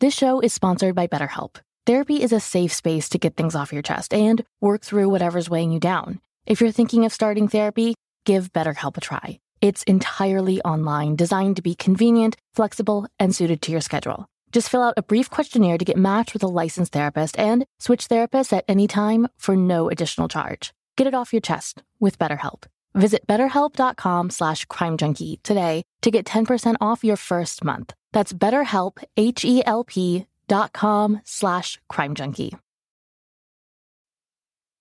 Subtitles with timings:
[0.00, 1.56] This show is sponsored by BetterHelp.
[1.84, 5.50] Therapy is a safe space to get things off your chest and work through whatever's
[5.50, 6.20] weighing you down.
[6.46, 7.94] If you're thinking of starting therapy,
[8.24, 9.40] give BetterHelp a try.
[9.60, 14.24] It's entirely online, designed to be convenient, flexible, and suited to your schedule.
[14.52, 18.08] Just fill out a brief questionnaire to get matched with a licensed therapist and switch
[18.08, 20.72] therapists at any time for no additional charge.
[20.96, 22.64] Get it off your chest with BetterHelp.
[22.94, 27.92] Visit betterhelp.com slash crimejunkie today to get 10% off your first month.
[28.12, 32.58] That's betterhelp, H-E-L-P dot com slash crimejunkie.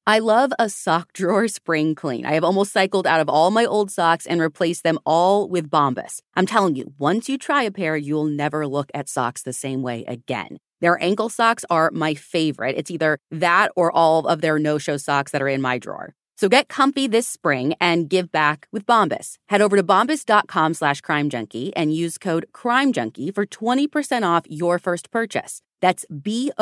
[0.07, 2.25] I love a sock drawer spring clean.
[2.25, 5.69] I have almost cycled out of all my old socks and replaced them all with
[5.69, 6.21] Bombas.
[6.35, 9.83] I'm telling you, once you try a pair, you'll never look at socks the same
[9.83, 10.57] way again.
[10.81, 12.75] Their ankle socks are my favorite.
[12.75, 16.16] It's either that or all of their no-show socks that are in my drawer.
[16.39, 19.35] So get comfy this spring and give back with Bombas.
[19.49, 24.45] Head over to bombas.com slash crime junkie and use code crime junkie for 20% off
[24.49, 25.61] your first purchase.
[25.81, 26.55] That's B-O-M-B-A-S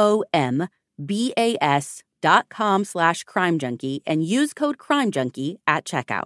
[2.24, 6.26] dot com slash crime junkie and use code crime junkie at checkout.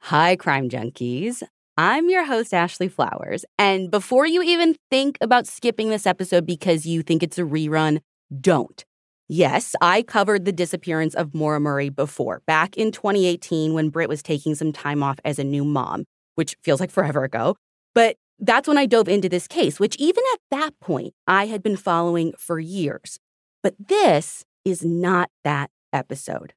[0.00, 1.42] Hi, crime junkies.
[1.78, 3.46] I'm your host, Ashley Flowers.
[3.58, 8.02] And before you even think about skipping this episode because you think it's a rerun,
[8.42, 8.84] don't.
[9.32, 14.24] Yes, I covered the disappearance of Maura Murray before, back in 2018 when Brit was
[14.24, 16.02] taking some time off as a new mom,
[16.34, 17.54] which feels like forever ago.
[17.94, 21.62] But that's when I dove into this case, which even at that point, I had
[21.62, 23.20] been following for years.
[23.62, 26.52] But this is not that episode.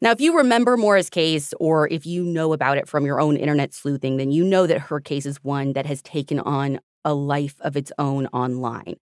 [0.00, 3.36] Now, if you remember Maura's case, or if you know about it from your own
[3.36, 7.14] internet sleuthing, then you know that her case is one that has taken on a
[7.14, 8.96] life of its own online.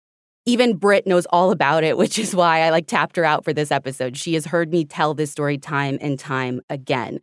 [0.48, 3.52] Even Brit knows all about it, which is why I like tapped her out for
[3.52, 4.16] this episode.
[4.16, 7.18] She has heard me tell this story time and time again.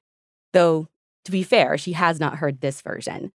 [0.52, 0.90] Though,
[1.24, 3.32] to be fair, she has not heard this version.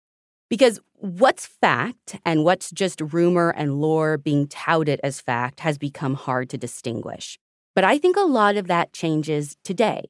[0.49, 6.15] Because what's fact and what's just rumor and lore being touted as fact has become
[6.15, 7.37] hard to distinguish.
[7.75, 10.05] But I think a lot of that changes today.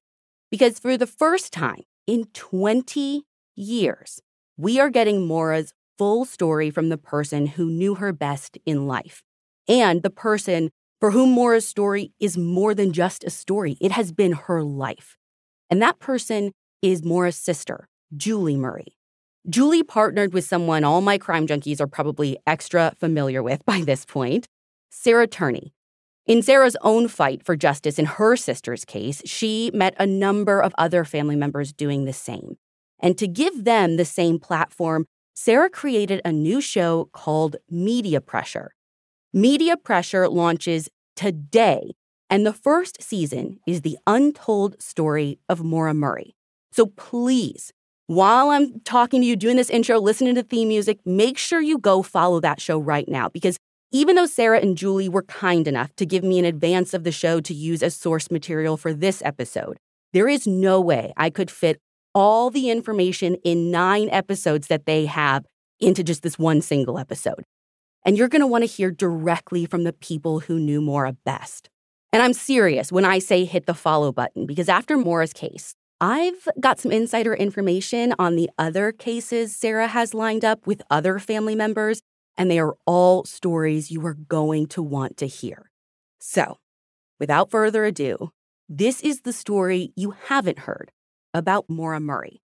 [0.52, 3.24] Because for the first time in 20
[3.58, 4.22] years,
[4.56, 9.25] we are getting Maura's full story from the person who knew her best in life
[9.68, 13.78] and the person for whom Maura's story is more than just a story.
[13.82, 15.18] It has been her life.
[15.70, 18.98] And that person is Maura's sister, Julie Murray.
[19.48, 24.06] Julie partnered with someone all my crime junkies are probably extra familiar with by this
[24.06, 24.48] point
[24.90, 25.74] Sarah Turney.
[26.26, 30.74] In Sarah's own fight for justice in her sister's case, she met a number of
[30.76, 32.58] other family members doing the same.
[33.00, 35.06] And to give them the same platform,
[35.36, 38.72] Sarah created a new show called Media Pressure
[39.38, 40.88] Media Pressure launches
[41.18, 41.92] today,
[42.30, 46.38] and the first season is the untold story of Maura Murray.
[46.72, 47.74] So please,
[48.08, 51.78] while I'm talking to you, doing this intro, listening to theme music, make sure you
[51.78, 53.58] go follow that show right now because
[53.92, 57.12] even though Sarah and Julie were kind enough to give me an advance of the
[57.12, 59.76] show to use as source material for this episode,
[60.14, 61.78] there is no way I could fit
[62.14, 65.44] all the information in nine episodes that they have
[65.82, 67.44] into just this one single episode.
[68.06, 71.70] And you're going to want to hear directly from the people who knew Maura best.
[72.14, 76.48] And I'm serious when I say hit the follow button because after Maura's case, I've
[76.60, 81.56] got some insider information on the other cases Sarah has lined up with other family
[81.56, 82.02] members,
[82.38, 85.72] and they are all stories you are going to want to hear.
[86.20, 86.58] So,
[87.20, 88.32] without further ado,
[88.68, 90.92] this is the story you haven't heard
[91.34, 92.42] about Maura Murray.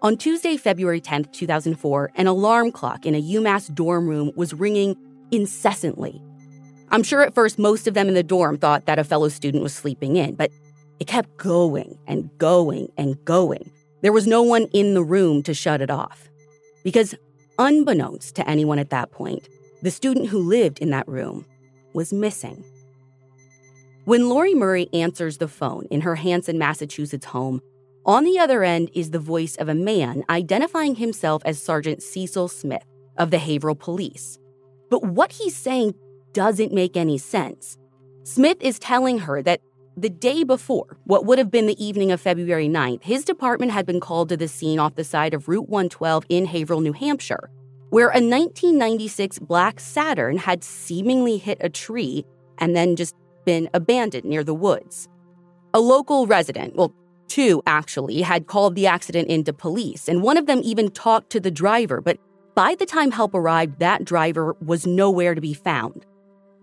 [0.00, 4.96] On Tuesday, February 10, 2004, an alarm clock in a UMass dorm room was ringing
[5.32, 6.22] incessantly.
[6.90, 9.60] I'm sure at first most of them in the dorm thought that a fellow student
[9.60, 10.52] was sleeping in, but
[11.00, 13.72] it kept going and going and going.
[14.00, 16.28] There was no one in the room to shut it off.
[16.84, 17.16] Because,
[17.58, 19.48] unbeknownst to anyone at that point,
[19.82, 21.44] the student who lived in that room
[21.92, 22.64] was missing.
[24.04, 27.60] When Lori Murray answers the phone in her Hanson, Massachusetts home,
[28.08, 32.48] on the other end is the voice of a man identifying himself as Sergeant Cecil
[32.48, 32.86] Smith
[33.18, 34.38] of the Haverhill Police.
[34.88, 35.94] But what he's saying
[36.32, 37.76] doesn't make any sense.
[38.22, 39.60] Smith is telling her that
[39.94, 43.84] the day before, what would have been the evening of February 9th, his department had
[43.84, 47.50] been called to the scene off the side of Route 112 in Haverhill, New Hampshire,
[47.90, 52.24] where a 1996 black Saturn had seemingly hit a tree
[52.56, 53.14] and then just
[53.44, 55.08] been abandoned near the woods.
[55.74, 56.94] A local resident, well,
[57.28, 61.40] two actually, had called the accident into police, and one of them even talked to
[61.40, 62.18] the driver, but
[62.54, 66.04] by the time help arrived, that driver was nowhere to be found.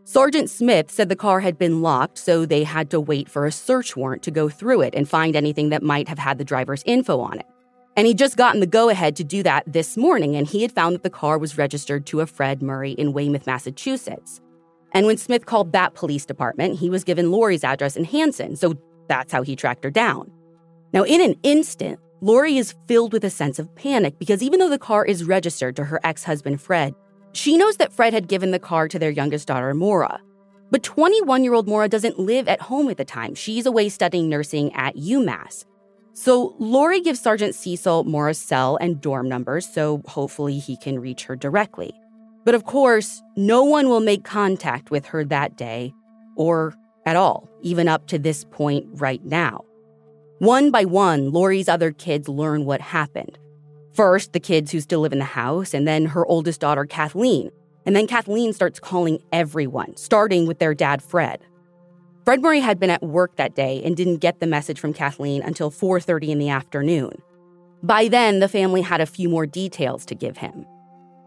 [0.03, 3.51] Sergeant Smith said the car had been locked, so they had to wait for a
[3.51, 6.83] search warrant to go through it and find anything that might have had the driver's
[6.85, 7.45] info on it.
[7.97, 10.71] And he'd just gotten the go ahead to do that this morning, and he had
[10.71, 14.41] found that the car was registered to a Fred Murray in Weymouth, Massachusetts.
[14.91, 18.75] And when Smith called that police department, he was given Lori's address in Hanson, so
[19.07, 20.31] that's how he tracked her down.
[20.95, 24.69] Now, in an instant, Lori is filled with a sense of panic because even though
[24.69, 26.95] the car is registered to her ex husband, Fred,
[27.33, 30.21] she knows that Fred had given the car to their youngest daughter, Maura.
[30.71, 33.35] But 21 year old Maura doesn't live at home at the time.
[33.35, 35.65] She's away studying nursing at UMass.
[36.13, 41.25] So Lori gives Sergeant Cecil Maura's cell and dorm numbers so hopefully he can reach
[41.25, 41.93] her directly.
[42.45, 45.93] But of course, no one will make contact with her that day
[46.37, 46.73] or
[47.05, 49.65] at all, even up to this point right now.
[50.39, 53.37] One by one, Lori's other kids learn what happened.
[53.93, 57.51] First, the kids who still live in the house, and then her oldest daughter, Kathleen.
[57.85, 61.39] And then Kathleen starts calling everyone, starting with their dad, Fred.
[62.25, 65.41] Fred Murray had been at work that day and didn't get the message from Kathleen
[65.41, 67.21] until 4:30 in the afternoon.
[67.81, 70.65] By then, the family had a few more details to give him.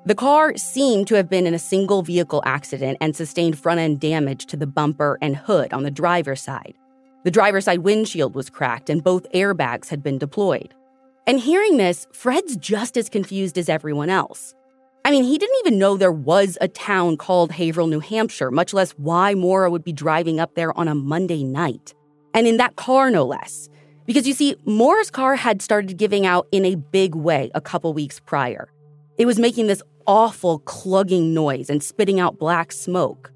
[0.05, 4.01] The car seemed to have been in a single vehicle accident and sustained front end
[4.01, 6.75] damage to the bumper and hood on the driver's side.
[7.25, 10.75] The driver's side windshield was cracked and both airbags had been deployed.
[11.27, 14.55] And hearing this, Fred's just as confused as everyone else.
[15.05, 18.73] I mean, he didn't even know there was a town called Haverhill, New Hampshire, much
[18.75, 21.95] less why Maura would be driving up there on a Monday night.
[22.35, 23.69] And in that car, no less.
[24.07, 27.93] Because you see, Maura's car had started giving out in a big way a couple
[27.93, 28.71] weeks prior.
[29.19, 33.33] It was making this awful clugging noise and spitting out black smoke.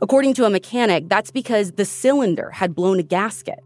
[0.00, 3.60] According to a mechanic, that's because the cylinder had blown a gasket.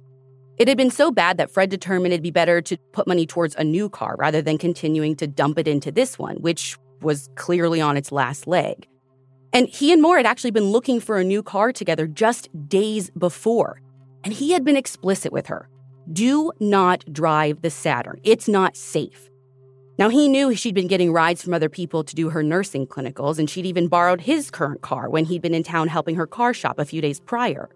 [0.59, 3.57] It had been so bad that Fred determined it'd be better to put money towards
[3.57, 7.81] a new car rather than continuing to dump it into this one, which was clearly
[7.81, 8.87] on its last leg.
[9.53, 13.11] And he and Maura had actually been looking for a new car together just days
[13.11, 13.81] before.
[14.23, 15.69] And he had been explicit with her
[16.13, 19.30] do not drive the Saturn, it's not safe.
[20.01, 23.39] Now, he knew she'd been getting rides from other people to do her nursing clinicals,
[23.39, 26.55] and she'd even borrowed his current car when he'd been in town helping her car
[26.55, 27.69] shop a few days prior.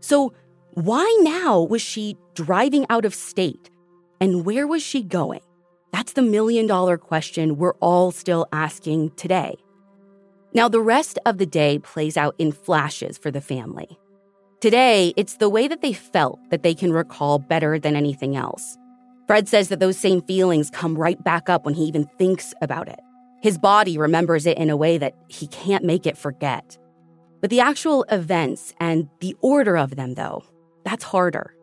[0.00, 0.32] So,
[0.72, 3.68] why now was she driving out of state?
[4.22, 5.40] And where was she going?
[5.92, 9.56] That's the million dollar question we're all still asking today.
[10.54, 13.98] Now, the rest of the day plays out in flashes for the family.
[14.62, 18.78] Today, it's the way that they felt that they can recall better than anything else.
[19.26, 22.88] Fred says that those same feelings come right back up when he even thinks about
[22.88, 23.00] it.
[23.42, 26.78] His body remembers it in a way that he can't make it forget.
[27.40, 30.44] But the actual events and the order of them, though,
[30.84, 31.54] that's harder.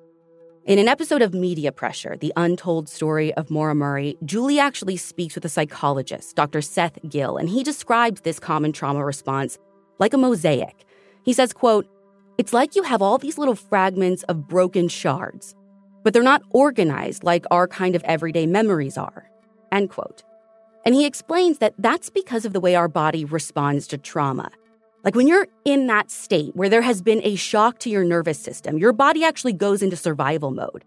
[0.66, 5.36] In an episode of Media Pressure, the untold story of Maura Murray, Julie actually speaks
[5.36, 6.62] with a psychologist, Dr.
[6.62, 9.58] Seth Gill, and he describes this common trauma response
[10.00, 10.86] like a mosaic.
[11.24, 11.86] He says, quote,
[12.38, 15.54] It's like you have all these little fragments of broken shards,
[16.04, 19.30] but they're not organized like our kind of everyday memories are.
[19.72, 20.24] End quote.
[20.86, 24.52] And he explains that that's because of the way our body responds to trauma.
[25.04, 28.40] Like when you're in that state where there has been a shock to your nervous
[28.40, 30.86] system, your body actually goes into survival mode.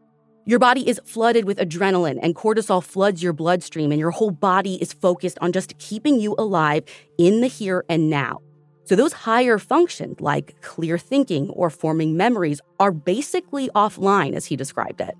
[0.48, 4.80] Your body is flooded with adrenaline and cortisol floods your bloodstream, and your whole body
[4.80, 6.84] is focused on just keeping you alive
[7.18, 8.40] in the here and now.
[8.86, 14.56] So, those higher functions like clear thinking or forming memories are basically offline, as he
[14.56, 15.14] described it.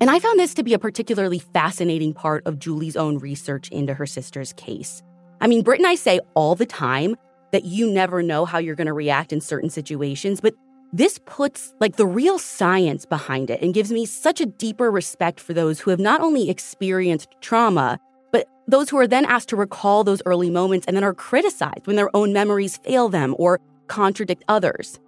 [0.00, 3.94] And I found this to be a particularly fascinating part of Julie's own research into
[3.94, 5.02] her sister's case.
[5.40, 7.16] I mean, Brit and I say all the time
[7.52, 10.54] that you never know how you're going to react in certain situations, but
[10.92, 15.40] this puts like the real science behind it and gives me such a deeper respect
[15.40, 17.98] for those who have not only experienced trauma,
[18.32, 21.86] but those who are then asked to recall those early moments and then are criticized
[21.86, 24.98] when their own memories fail them or contradict others.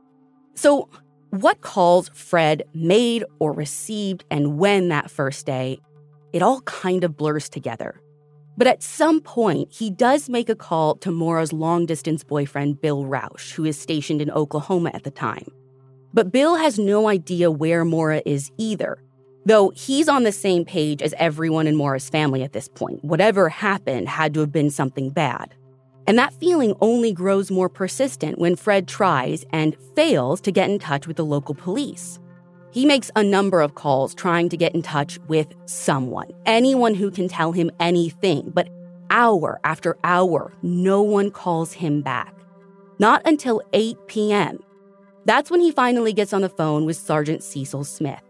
[0.54, 0.88] So,
[1.30, 5.80] what calls Fred made or received and when that first day,
[6.32, 8.00] it all kind of blurs together.
[8.56, 13.04] But at some point, he does make a call to Maura's long distance boyfriend, Bill
[13.04, 15.48] Rausch, who is stationed in Oklahoma at the time.
[16.12, 19.02] But Bill has no idea where Maura is either,
[19.44, 23.04] though he's on the same page as everyone in Maura's family at this point.
[23.04, 25.54] Whatever happened had to have been something bad.
[26.06, 30.78] And that feeling only grows more persistent when Fred tries and fails to get in
[30.78, 32.18] touch with the local police.
[32.72, 37.10] He makes a number of calls trying to get in touch with someone, anyone who
[37.10, 38.68] can tell him anything, but
[39.10, 42.34] hour after hour, no one calls him back.
[42.98, 44.58] Not until 8 p.m.
[45.24, 48.22] That's when he finally gets on the phone with Sergeant Cecil Smith.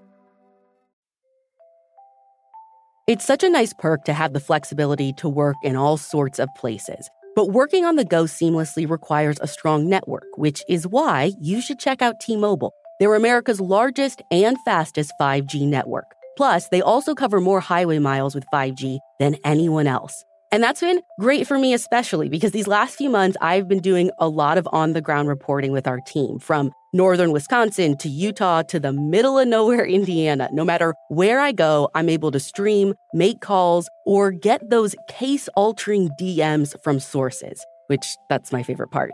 [3.07, 6.49] It's such a nice perk to have the flexibility to work in all sorts of
[6.57, 7.11] places.
[7.37, 11.79] But working on the go seamlessly requires a strong network, which is why you should
[11.79, 12.73] check out T Mobile.
[12.99, 16.07] They're America's largest and fastest 5G network.
[16.39, 20.25] Plus, they also cover more highway miles with 5G than anyone else.
[20.51, 24.13] And that's been great for me, especially because these last few months, I've been doing
[24.19, 28.63] a lot of on the ground reporting with our team from northern Wisconsin to Utah
[28.63, 30.49] to the middle of nowhere, Indiana.
[30.53, 35.49] No matter where I go, I'm able to stream, make calls, or get those case
[35.57, 39.11] altering DMs from sources, which that's my favorite part.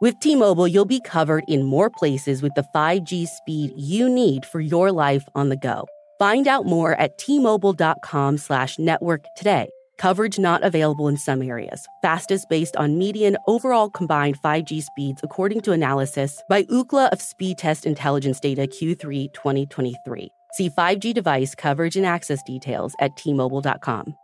[0.00, 4.60] With T-Mobile, you'll be covered in more places with the 5G speed you need for
[4.60, 5.86] your life on the go.
[6.18, 9.68] Find out more at T-Mobile.com slash network today.
[9.98, 11.86] Coverage not available in some areas.
[12.02, 17.58] Fastest based on median overall combined 5G speeds, according to analysis by Ookla of Speed
[17.58, 20.28] Test Intelligence Data Q3 2023.
[20.52, 24.14] See 5G device coverage and access details at tmobile.com.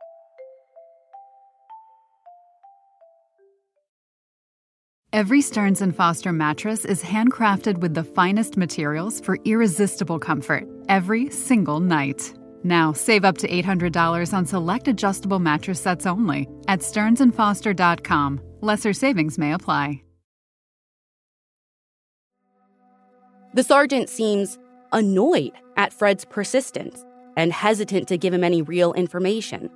[5.13, 11.29] Every Stearns and Foster mattress is handcrafted with the finest materials for irresistible comfort every
[11.31, 12.33] single night.
[12.63, 18.41] Now, save up to $800 on select adjustable mattress sets only at stearnsandfoster.com.
[18.61, 20.03] Lesser savings may apply.
[23.53, 24.59] The sergeant seems
[24.93, 27.05] annoyed at Fred's persistence
[27.37, 29.69] and hesitant to give him any real information.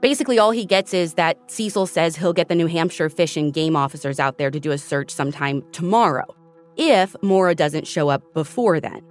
[0.00, 3.52] Basically, all he gets is that Cecil says he'll get the New Hampshire Fish and
[3.52, 6.24] Game officers out there to do a search sometime tomorrow,
[6.76, 9.09] if Maura doesn't show up before then.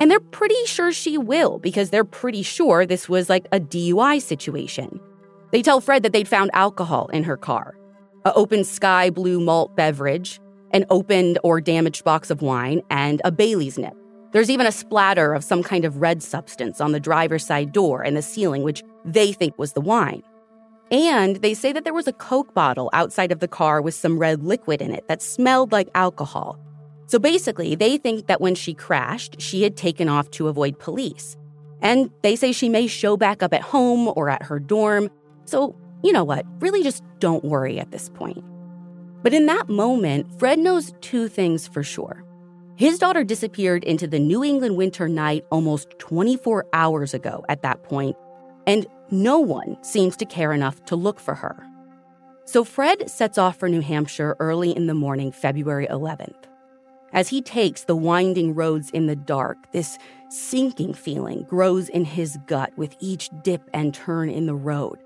[0.00, 4.20] And they're pretty sure she will because they're pretty sure this was like a DUI
[4.20, 5.00] situation.
[5.52, 7.76] They tell Fred that they'd found alcohol in her car,
[8.24, 10.38] a open sky blue malt beverage,
[10.72, 13.94] an opened or damaged box of wine, and a Bailey's nip.
[14.32, 18.02] There's even a splatter of some kind of red substance on the driver's side door
[18.02, 20.22] and the ceiling, which they think was the wine.
[20.90, 24.18] And they say that there was a Coke bottle outside of the car with some
[24.18, 26.58] red liquid in it that smelled like alcohol.
[27.06, 31.36] So basically, they think that when she crashed, she had taken off to avoid police.
[31.80, 35.10] And they say she may show back up at home or at her dorm.
[35.44, 36.44] So, you know what?
[36.60, 38.44] Really just don't worry at this point.
[39.22, 42.24] But in that moment, Fred knows two things for sure.
[42.76, 47.82] His daughter disappeared into the New England winter night almost 24 hours ago at that
[47.84, 48.16] point,
[48.66, 51.56] and no one seems to care enough to look for her.
[52.44, 56.36] So Fred sets off for New Hampshire early in the morning, February 11th.
[57.12, 59.96] As he takes the winding roads in the dark, this
[60.28, 64.98] sinking feeling grows in his gut with each dip and turn in the road.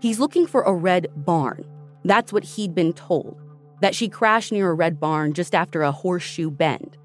[0.00, 1.64] He's looking for a red barn.
[2.04, 3.40] That's what he'd been told,
[3.80, 6.96] that she crashed near a red barn just after a horseshoe bend.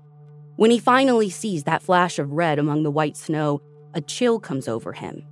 [0.57, 3.61] When he finally sees that flash of red among the white snow,
[3.93, 5.25] a chill comes over him.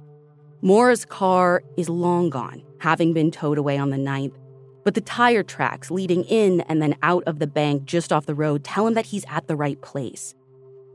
[0.61, 4.35] Maura's car is long gone, having been towed away on the 9th,
[4.83, 8.35] but the tire tracks leading in and then out of the bank just off the
[8.35, 10.35] road tell him that he's at the right place.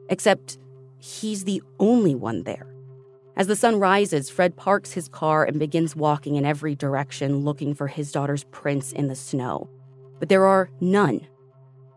[0.09, 0.59] Except
[0.99, 2.67] he's the only one there.
[3.37, 7.73] As the sun rises, Fred parks his car and begins walking in every direction looking
[7.73, 9.69] for his daughter's prints in the snow.
[10.19, 11.27] But there are none.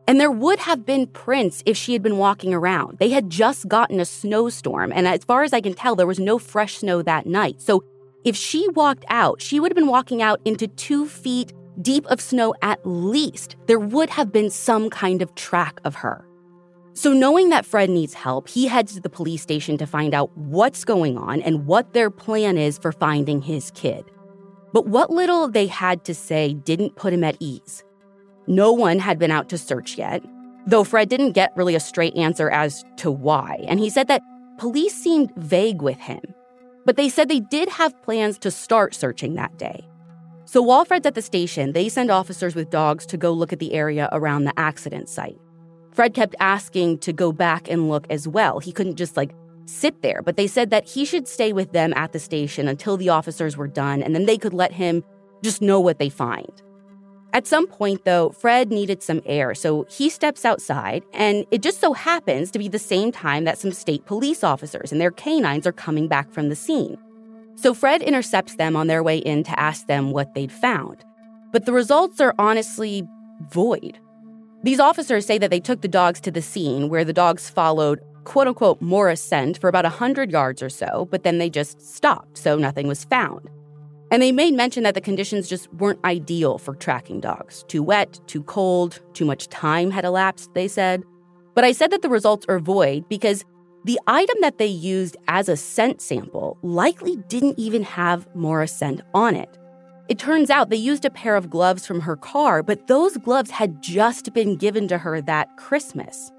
[0.08, 3.00] And there would have been prints if she had been walking around.
[3.00, 6.20] They had just gotten a snowstorm, and as far as I can tell, there was
[6.20, 7.62] no fresh snow that night.
[7.62, 7.84] So
[8.24, 12.22] if she walked out, she would have been walking out into two feet deep of
[12.22, 16.26] snow at least, there would have been some kind of track of her.
[16.94, 20.36] So, knowing that Fred needs help, he heads to the police station to find out
[20.38, 24.04] what's going on and what their plan is for finding his kid.
[24.74, 27.84] But what little they had to say didn't put him at ease.
[28.48, 30.22] No one had been out to search yet,
[30.68, 34.22] though Fred didn't get really a straight answer as to why, and he said that
[34.58, 36.22] police seemed vague with him.
[36.86, 39.88] But they said they did have plans to start searching that day.
[40.52, 43.60] So while Fred's at the station, they send officers with dogs to go look at
[43.60, 45.40] the area around the accident site.
[45.94, 48.60] Fred kept asking to go back and look as well.
[48.60, 49.32] He couldn't just like
[49.64, 52.98] sit there, but they said that he should stay with them at the station until
[52.98, 55.06] the officers were done and then they could let him
[55.42, 56.62] just know what they find.
[57.32, 61.80] At some point, though, Fred needed some air, so he steps outside, and it just
[61.80, 65.66] so happens to be the same time that some state police officers and their canines
[65.66, 66.98] are coming back from the scene.
[67.56, 71.04] So Fred intercepts them on their way in to ask them what they'd found.
[71.52, 73.04] But the results are honestly
[73.50, 74.00] void.
[74.64, 78.00] These officers say that they took the dogs to the scene where the dogs followed
[78.24, 82.38] quote unquote Maura's scent for about 100 yards or so, but then they just stopped,
[82.38, 83.50] so nothing was found.
[84.12, 88.20] And they made mention that the conditions just weren't ideal for tracking dogs too wet,
[88.28, 91.04] too cold, too much time had elapsed, they said.
[91.56, 93.44] But I said that the results are void because
[93.84, 99.02] the item that they used as a scent sample likely didn't even have Maura scent
[99.14, 99.58] on it.
[100.08, 103.50] It turns out they used a pair of gloves from her car, but those gloves
[103.50, 106.32] had just been given to her that Christmas.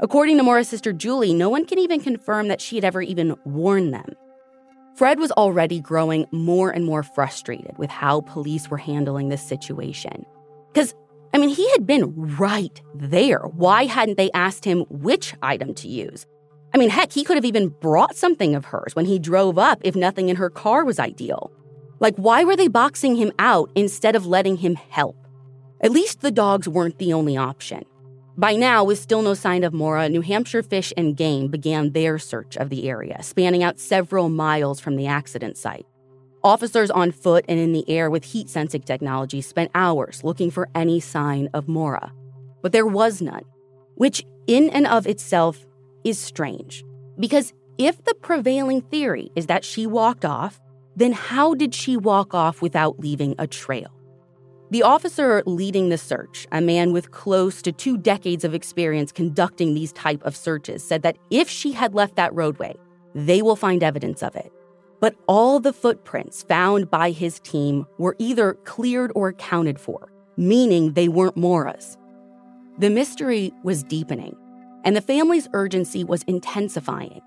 [0.00, 3.34] According to Maura's sister Julie, no one can even confirm that she had ever even
[3.44, 4.14] worn them.
[4.94, 10.24] Fred was already growing more and more frustrated with how police were handling this situation.
[10.72, 10.94] Because,
[11.34, 13.40] I mean, he had been right there.
[13.40, 16.26] Why hadn't they asked him which item to use?
[16.74, 19.80] I mean, heck, he could have even brought something of hers when he drove up
[19.82, 21.50] if nothing in her car was ideal.
[22.00, 25.16] Like, why were they boxing him out instead of letting him help?
[25.80, 27.84] At least the dogs weren't the only option.
[28.36, 32.18] By now, with still no sign of Maura, New Hampshire Fish and Game began their
[32.18, 35.86] search of the area, spanning out several miles from the accident site.
[36.44, 40.68] Officers on foot and in the air with heat sensing technology spent hours looking for
[40.72, 42.12] any sign of Maura.
[42.62, 43.42] But there was none,
[43.96, 45.66] which in and of itself
[46.04, 46.84] is strange.
[47.18, 50.60] Because if the prevailing theory is that she walked off,
[50.96, 53.90] then how did she walk off without leaving a trail?
[54.70, 59.72] The officer leading the search, a man with close to two decades of experience conducting
[59.72, 62.74] these type of searches, said that if she had left that roadway,
[63.14, 64.52] they will find evidence of it.
[65.00, 70.92] But all the footprints found by his team were either cleared or accounted for, meaning
[70.92, 71.96] they weren't Maura's.
[72.78, 74.36] The mystery was deepening,
[74.84, 77.20] and the family's urgency was intensifying.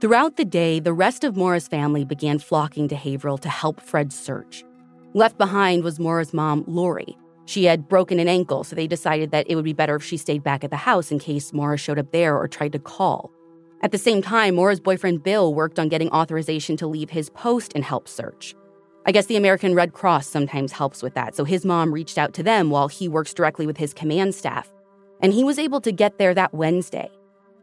[0.00, 4.12] Throughout the day, the rest of Maura's family began flocking to Haverhill to help Fred
[4.12, 4.64] search.
[5.12, 7.18] Left behind was Maura's mom, Lori.
[7.44, 10.16] She had broken an ankle, so they decided that it would be better if she
[10.16, 13.30] stayed back at the house in case Maura showed up there or tried to call.
[13.82, 17.72] At the same time, Maura's boyfriend Bill worked on getting authorization to leave his post
[17.74, 18.54] and help search.
[19.06, 22.34] I guess the American Red Cross sometimes helps with that, so his mom reached out
[22.34, 24.70] to them while he works directly with his command staff.
[25.22, 27.10] And he was able to get there that Wednesday.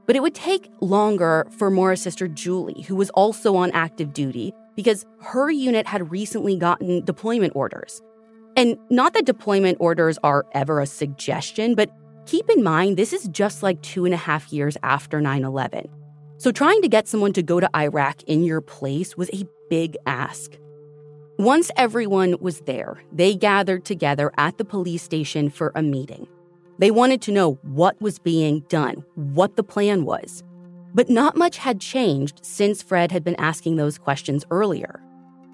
[0.06, 4.54] But it would take longer for Maura's sister Julie, who was also on active duty,
[4.76, 8.02] because her unit had recently gotten deployment orders.
[8.56, 11.91] And not that deployment orders are ever a suggestion, but
[12.26, 15.89] keep in mind this is just like two and a half years after 9 11.
[16.38, 19.98] So trying to get someone to go to Iraq in your place was a big
[20.06, 20.54] ask.
[21.39, 26.28] Once everyone was there, they gathered together at the police station for a meeting.
[26.80, 30.44] They wanted to know what was being done, what the plan was.
[30.94, 35.02] But not much had changed since Fred had been asking those questions earlier.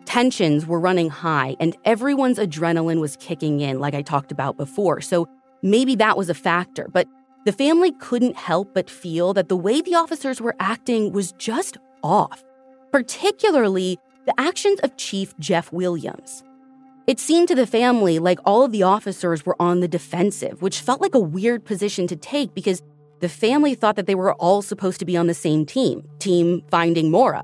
[0.05, 5.01] Tensions were running high, and everyone's adrenaline was kicking in, like I talked about before.
[5.01, 5.27] So
[5.61, 6.89] maybe that was a factor.
[6.91, 7.07] But
[7.45, 11.77] the family couldn't help but feel that the way the officers were acting was just
[12.03, 12.43] off,
[12.91, 16.43] particularly the actions of Chief Jeff Williams.
[17.05, 20.79] It seemed to the family like all of the officers were on the defensive, which
[20.79, 22.81] felt like a weird position to take because
[23.19, 26.63] the family thought that they were all supposed to be on the same team, team
[26.71, 27.43] finding Maura.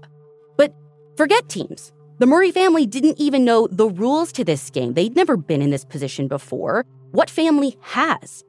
[0.55, 0.73] But
[1.17, 1.91] forget teams.
[2.19, 4.93] The Murray family didn't even know the rules to this game.
[4.93, 6.85] They'd never been in this position before.
[7.11, 8.45] What family has?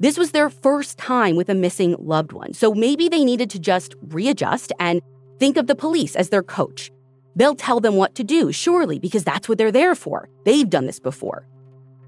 [0.00, 3.58] This was their first time with a missing loved one, so maybe they needed to
[3.58, 5.02] just readjust and
[5.38, 6.90] think of the police as their coach.
[7.36, 10.28] They'll tell them what to do, surely, because that's what they're there for.
[10.44, 11.46] They've done this before.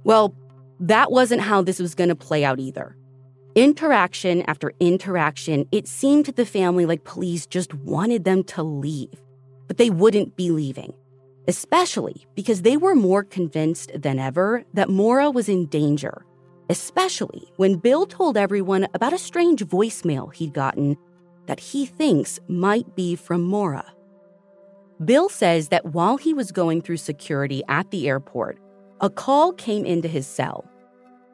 [0.05, 0.35] Well,
[0.81, 2.97] that wasn't how this was going to play out either.
[3.55, 9.23] Interaction after interaction, it seemed to the family like police just wanted them to leave,
[9.67, 10.93] but they wouldn't be leaving,
[11.49, 16.27] especially because they were more convinced than ever that Maura was in danger,
[16.69, 20.99] especially when Bill told everyone about a strange voicemail he'd gotten
[21.47, 23.96] that he thinks might be from Maura.
[25.05, 28.59] Bill says that while he was going through security at the airport,
[29.01, 30.65] a call came into his cell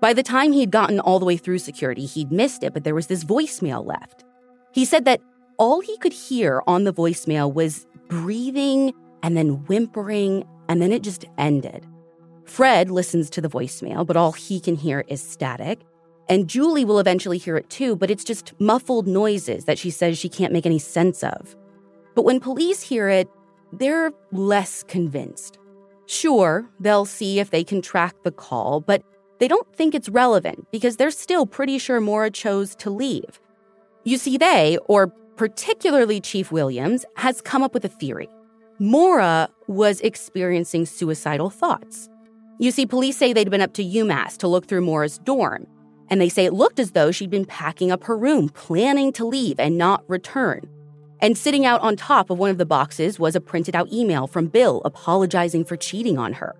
[0.02, 2.94] by the time he'd gotten all the way through security, he'd missed it, but there
[2.94, 4.24] was this voicemail left.
[4.72, 5.20] He said that
[5.58, 11.04] all he could hear on the voicemail was breathing and then whimpering, and then it
[11.04, 11.86] just ended.
[12.46, 15.78] Fred listens to the voicemail, but all he can hear is static.
[16.28, 20.18] And Julie will eventually hear it too, but it's just muffled noises that she says
[20.18, 21.54] she can't make any sense of.
[22.16, 23.28] But when police hear it,
[23.72, 25.58] they're less convinced.
[26.06, 29.02] Sure, they'll see if they can track the call, but
[29.38, 33.40] they don't think it's relevant because they're still pretty sure Maura chose to leave.
[34.04, 38.28] You see, they, or particularly Chief Williams, has come up with a theory.
[38.78, 42.08] Maura was experiencing suicidal thoughts.
[42.58, 45.66] You see, police say they'd been up to UMass to look through Maura's dorm,
[46.10, 49.24] And they say it looked as though she'd been packing up her room, planning to
[49.24, 50.60] leave and not return.
[51.22, 54.26] And sitting out on top of one of the boxes was a printed out email
[54.26, 56.56] from Bill apologizing for cheating on her.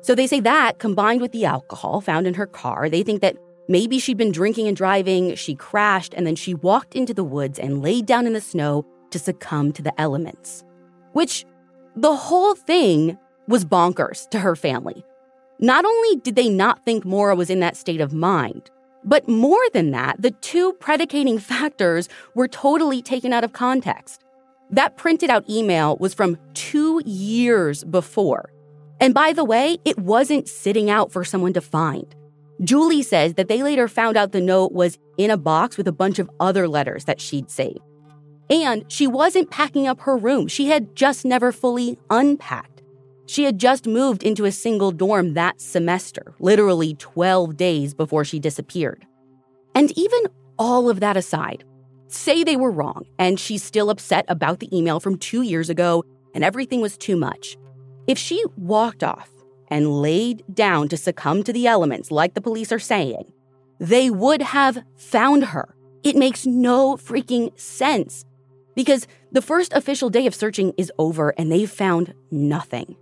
[0.00, 3.36] So they say that, combined with the alcohol found in her car, they think that
[3.68, 7.58] maybe she'd been drinking and driving, she crashed, and then she walked into the woods
[7.58, 10.64] and laid down in the snow to succumb to the elements.
[11.12, 11.44] Which
[11.94, 15.04] the whole thing was bonkers to her family.
[15.58, 18.70] Not only did they not think Maura was in that state of mind,
[19.04, 24.24] but more than that, the two predicating factors were totally taken out of context.
[24.70, 28.52] That printed out email was from two years before.
[29.00, 32.14] And by the way, it wasn't sitting out for someone to find.
[32.62, 35.92] Julie says that they later found out the note was in a box with a
[35.92, 37.80] bunch of other letters that she'd saved.
[38.50, 42.79] And she wasn't packing up her room, she had just never fully unpacked.
[43.30, 48.40] She had just moved into a single dorm that semester, literally 12 days before she
[48.40, 49.06] disappeared.
[49.72, 50.22] And even
[50.58, 51.62] all of that aside,
[52.08, 56.04] say they were wrong and she's still upset about the email from two years ago
[56.34, 57.56] and everything was too much.
[58.08, 59.30] If she walked off
[59.68, 63.32] and laid down to succumb to the elements, like the police are saying,
[63.78, 65.76] they would have found her.
[66.02, 68.24] It makes no freaking sense
[68.74, 72.96] because the first official day of searching is over and they've found nothing.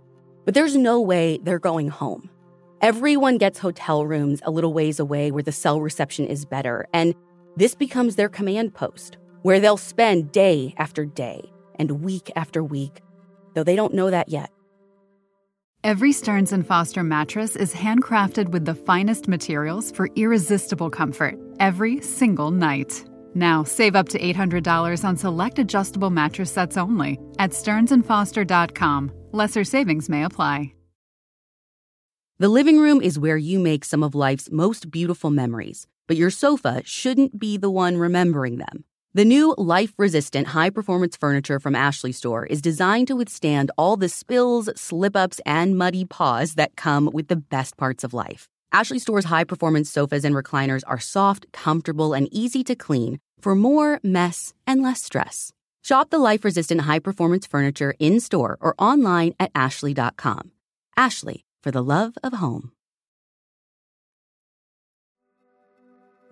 [0.45, 2.29] But there's no way they're going home.
[2.81, 7.13] Everyone gets hotel rooms a little ways away where the cell reception is better, and
[7.57, 13.01] this becomes their command post, where they'll spend day after day and week after week,
[13.53, 14.49] though they don't know that yet.
[15.83, 22.01] Every Stearns and Foster mattress is handcrafted with the finest materials for irresistible comfort every
[22.01, 23.08] single night.
[23.35, 29.11] Now, save up to $800 on select adjustable mattress sets only at stearnsandfoster.com.
[29.31, 30.73] Lesser savings may apply.
[32.41, 36.29] The living room is where you make some of life's most beautiful memories, but your
[36.29, 38.85] sofa shouldn't be the one remembering them.
[39.13, 43.97] The new life resistant high performance furniture from Ashley Store is designed to withstand all
[43.97, 48.47] the spills, slip ups, and muddy paws that come with the best parts of life.
[48.71, 53.55] Ashley Store's high performance sofas and recliners are soft, comfortable, and easy to clean for
[53.55, 55.51] more mess and less stress.
[55.83, 60.51] Shop the life resistant high performance furniture in store or online at Ashley.com.
[60.95, 62.71] Ashley, for the love of home.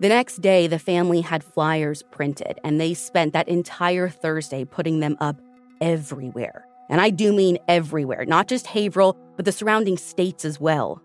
[0.00, 5.00] The next day, the family had flyers printed, and they spent that entire Thursday putting
[5.00, 5.40] them up
[5.80, 6.64] everywhere.
[6.88, 11.02] And I do mean everywhere, not just Haverhill, but the surrounding states as well.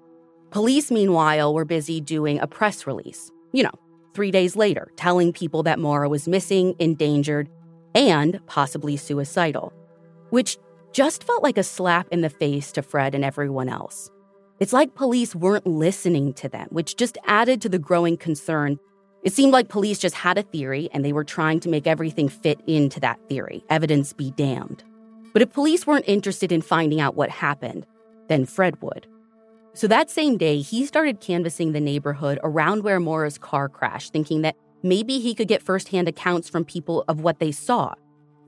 [0.54, 3.72] Police, meanwhile, were busy doing a press release, you know,
[4.14, 7.50] three days later, telling people that Maura was missing, endangered,
[7.96, 9.74] and possibly suicidal,
[10.30, 10.60] which
[10.92, 14.12] just felt like a slap in the face to Fred and everyone else.
[14.60, 18.78] It's like police weren't listening to them, which just added to the growing concern.
[19.24, 22.30] It seemed like police just had a theory and they were trying to make everything
[22.30, 24.84] fit into that theory, evidence be damned.
[25.34, 27.88] But if police weren't interested in finding out what happened,
[28.28, 29.08] then Fred would.
[29.76, 34.44] So that same day, he started canvassing the neighborhood around where Maura's car crashed, thinking
[34.44, 37.96] that maybe he could get firsthand accounts from people of what they saw.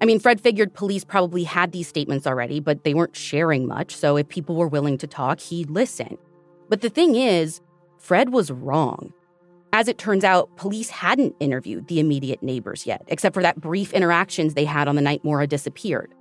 [0.02, 3.96] I mean, Fred figured police probably had these statements already, but they weren't sharing much,
[3.96, 6.18] so if people were willing to talk, he'd listen.
[6.70, 7.60] But the thing is,
[7.98, 9.12] Fred was wrong.
[9.74, 13.94] As it turns out, police hadn't interviewed the immediate neighbors yet, except for that brief
[13.94, 16.14] interactions they had on the night Maura disappeared.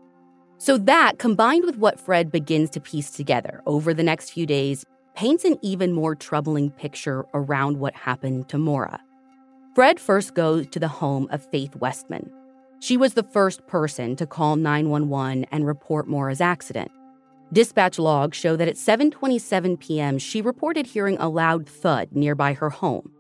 [0.57, 4.87] So, that combined with what Fred begins to piece together over the next few days
[5.15, 9.01] paints an even more troubling picture around what happened to Maura.
[9.75, 12.31] Fred first goes to the home of Faith Westman.
[12.81, 16.91] She was the first person to call 911 and report Maura's accident.
[17.53, 20.19] Dispatch logs show that at 7:27 p.m.
[20.19, 23.13] she reported hearing a loud thud nearby her home.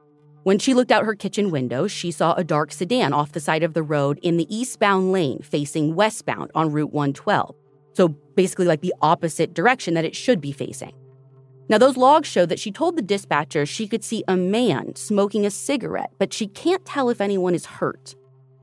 [0.42, 3.62] When she looked out her kitchen window, she saw a dark sedan off the side
[3.62, 7.54] of the road in the eastbound lane facing westbound on Route 112.
[7.94, 10.92] So basically like the opposite direction that it should be facing.
[11.68, 15.46] Now, those logs show that she told the dispatcher she could see a man smoking
[15.46, 18.14] a cigarette, but she can't tell if anyone is hurt.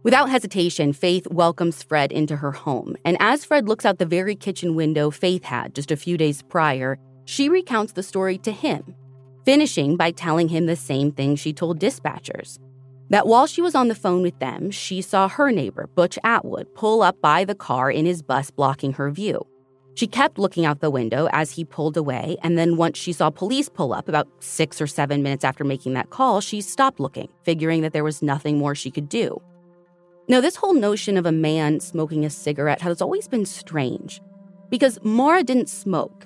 [0.03, 2.95] Without hesitation, Faith welcomes Fred into her home.
[3.05, 6.41] And as Fred looks out the very kitchen window Faith had just a few days
[6.43, 8.95] prior, she recounts the story to him,
[9.45, 12.57] finishing by telling him the same thing she told dispatchers
[13.11, 16.73] that while she was on the phone with them, she saw her neighbor, Butch Atwood,
[16.75, 19.45] pull up by the car in his bus, blocking her view.
[20.01, 23.29] She kept looking out the window as he pulled away, and then once she saw
[23.29, 27.29] police pull up about six or seven minutes after making that call, she stopped looking,
[27.43, 29.39] figuring that there was nothing more she could do.
[30.27, 34.19] Now, this whole notion of a man smoking a cigarette has always been strange
[34.71, 36.25] because Maura didn't smoke,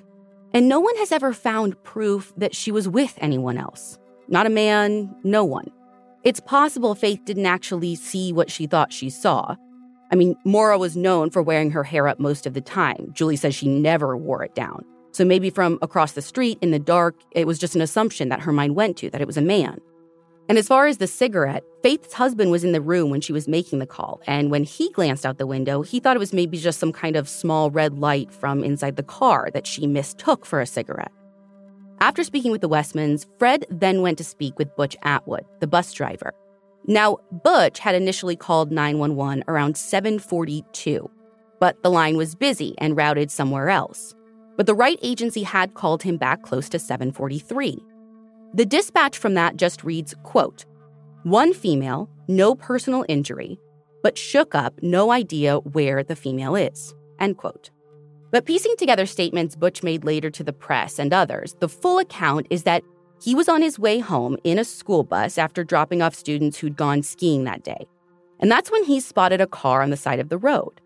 [0.54, 3.98] and no one has ever found proof that she was with anyone else.
[4.28, 5.70] not a man, no one.
[6.24, 9.54] It's possible Faith didn't actually see what she thought she saw.
[10.10, 13.10] I mean, Maura was known for wearing her hair up most of the time.
[13.12, 14.84] Julie says she never wore it down.
[15.12, 18.40] So maybe from across the street in the dark, it was just an assumption that
[18.40, 19.80] her mind went to, that it was a man.
[20.48, 23.48] And as far as the cigarette, Faith's husband was in the room when she was
[23.48, 24.20] making the call.
[24.26, 27.16] And when he glanced out the window, he thought it was maybe just some kind
[27.16, 31.12] of small red light from inside the car that she mistook for a cigarette.
[32.00, 35.92] After speaking with the Westmans, Fred then went to speak with Butch Atwood, the bus
[35.92, 36.32] driver.
[36.86, 41.10] Now, Butch had initially called 911 around 742,
[41.58, 44.14] but the line was busy and routed somewhere else.
[44.56, 47.82] But the right agency had called him back close to 743.
[48.54, 50.64] The dispatch from that just reads, quote,
[51.24, 53.58] one female, no personal injury,
[54.02, 57.70] but shook up, no idea where the female is, end quote.
[58.30, 62.46] But piecing together statements Butch made later to the press and others, the full account
[62.50, 62.84] is that
[63.22, 66.76] he was on his way home in a school bus after dropping off students who'd
[66.76, 67.86] gone skiing that day.
[68.40, 70.80] And that's when he spotted a car on the side of the road.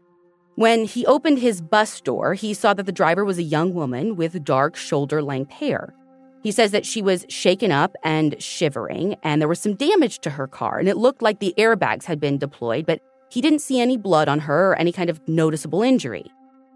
[0.55, 4.17] When he opened his bus door, he saw that the driver was a young woman
[4.17, 5.95] with dark shoulder length hair.
[6.43, 10.31] He says that she was shaken up and shivering, and there was some damage to
[10.31, 13.81] her car, and it looked like the airbags had been deployed, but he didn't see
[13.81, 16.31] any blood on her or any kind of noticeable injury.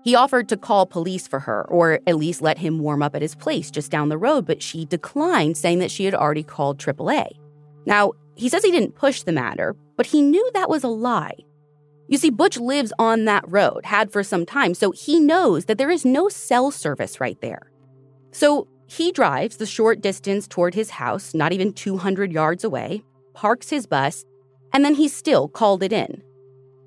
[0.04, 3.22] He offered to call police for her, or at least let him warm up at
[3.22, 6.78] his place just down the road, but she declined, saying that she had already called
[6.78, 7.30] AAA.
[7.86, 11.36] Now, he says he didn't push the matter, but he knew that was a lie.
[12.06, 15.78] You see, Butch lives on that road, had for some time, so he knows that
[15.78, 17.70] there is no cell service right there.
[18.30, 23.70] So he drives the short distance toward his house, not even 200 yards away, parks
[23.70, 24.26] his bus,
[24.74, 26.22] and then he still called it in.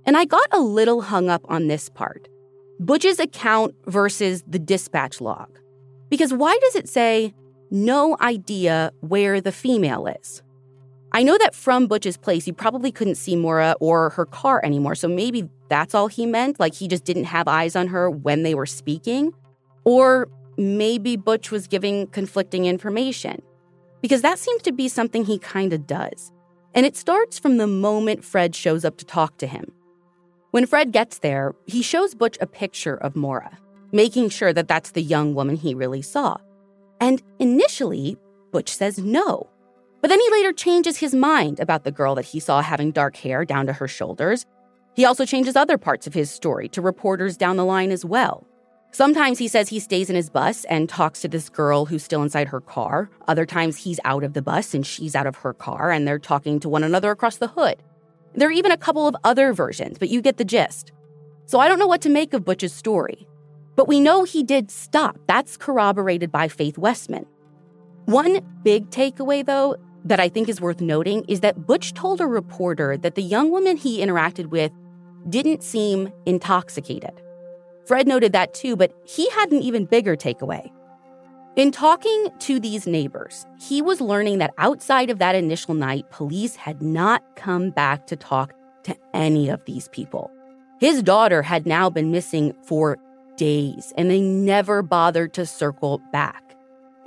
[0.05, 2.27] And I got a little hung up on this part.
[2.79, 5.59] Butch's account versus the dispatch log.
[6.09, 7.33] Because why does it say
[7.71, 10.41] no idea where the female is?
[11.11, 14.93] I know that from Butch's place, you probably couldn't see Maura or her car anymore,
[14.93, 16.59] so maybe that's all he meant.
[16.59, 19.33] Like he just didn't have eyes on her when they were speaking.
[19.83, 23.41] Or maybe Butch was giving conflicting information.
[24.01, 26.31] Because that seems to be something he kind of does.
[26.75, 29.71] And it starts from the moment Fred shows up to talk to him.
[30.51, 33.57] When Fred gets there, he shows Butch a picture of Maura,
[33.91, 36.37] making sure that that's the young woman he really saw.
[37.01, 38.17] And initially,
[38.51, 39.49] Butch says no.
[40.01, 43.17] But then he later changes his mind about the girl that he saw having dark
[43.17, 44.45] hair down to her shoulders.
[44.95, 48.47] He also changes other parts of his story to reporters down the line as well.
[48.91, 52.23] Sometimes he says he stays in his bus and talks to this girl who's still
[52.23, 53.09] inside her car.
[53.27, 56.17] Other times he's out of the bus and she's out of her car and they're
[56.17, 57.83] talking to one another across the hood.
[58.37, 60.91] There are even a couple of other versions, but you get the gist.
[61.47, 63.27] So I don't know what to make of Butch's story.
[63.75, 65.17] But we know he did stop.
[65.27, 67.25] That's corroborated by Faith Westman.
[68.05, 72.27] One big takeaway, though, that I think is worth noting is that Butch told a
[72.27, 74.71] reporter that the young woman he interacted with
[75.29, 77.19] didn't seem intoxicated.
[77.85, 80.71] Fred noted that too, but he had an even bigger takeaway.
[81.57, 86.55] In talking to these neighbors, he was learning that outside of that initial night, police
[86.55, 90.29] had not come back to talk to any of these people.
[90.79, 92.99] His daughter had now been missing for
[93.37, 96.55] days, and they never bothered to circle back.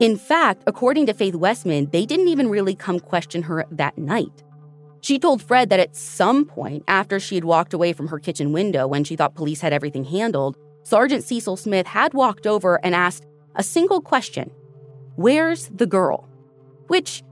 [0.00, 4.42] In fact, according to Faith Westman, they didn't even really come question her that night.
[5.00, 8.50] She told Fred that at some point after she had walked away from her kitchen
[8.50, 12.96] window when she thought police had everything handled, Sergeant Cecil Smith had walked over and
[12.96, 14.50] asked, a single question
[15.16, 16.28] Where's the girl?
[16.86, 17.22] Which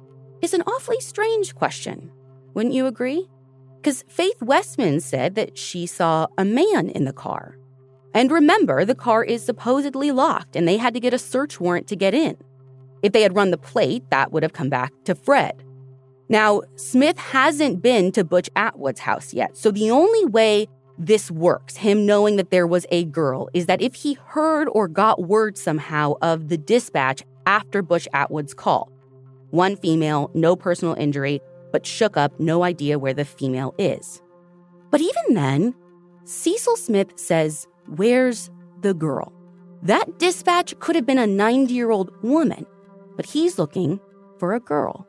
[0.43, 2.11] is an awfully strange question,
[2.55, 3.29] wouldn't you agree?
[3.77, 7.57] Because Faith Westman said that she saw a man in the car.
[8.15, 11.87] And remember, the car is supposedly locked and they had to get a search warrant
[11.89, 12.37] to get in.
[13.03, 15.63] If they had run the plate, that would have come back to Fred.
[16.29, 20.67] Now, Smith hasn't been to Butch Atwood's house yet, so the only way
[20.99, 24.89] this works, him knowing that there was a girl, is that if he heard or
[24.89, 28.91] got word somehow of the dispatch after Butch Atwood's call,
[29.51, 31.41] one female, no personal injury,
[31.73, 34.21] but shook up, no idea where the female is.
[34.91, 35.75] But even then,
[36.25, 39.33] Cecil Smith says, Where's the girl?
[39.83, 42.67] That dispatch could have been a 90 year old woman,
[43.17, 44.01] but he's looking
[44.39, 45.07] for a girl.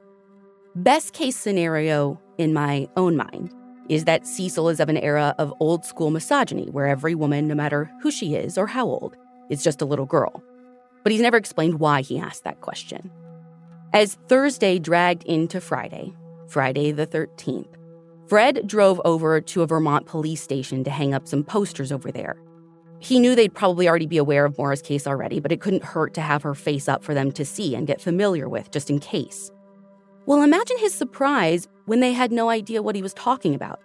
[0.76, 3.54] Best case scenario in my own mind
[3.90, 7.56] is that Cecil is of an era of old school misogyny where every woman, no
[7.56, 9.18] matter who she is or how old,
[9.50, 10.44] is just a little girl.
[11.04, 13.12] But he's never explained why he asked that question.
[13.92, 16.14] As Thursday dragged into Friday,
[16.48, 17.76] Friday the 13th,
[18.28, 22.40] Fred drove over to a Vermont police station to hang up some posters over there.
[23.00, 26.14] He knew they'd probably already be aware of Maura's case already, but it couldn't hurt
[26.14, 29.00] to have her face up for them to see and get familiar with just in
[29.00, 29.50] case.
[30.30, 33.82] Well, imagine his surprise when they had no idea what he was talking about.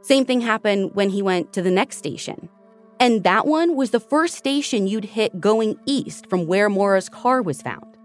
[0.00, 2.48] Same thing happened when he went to the next station.
[3.00, 7.42] And that one was the first station you'd hit going east from where Maura's car
[7.42, 7.98] was found.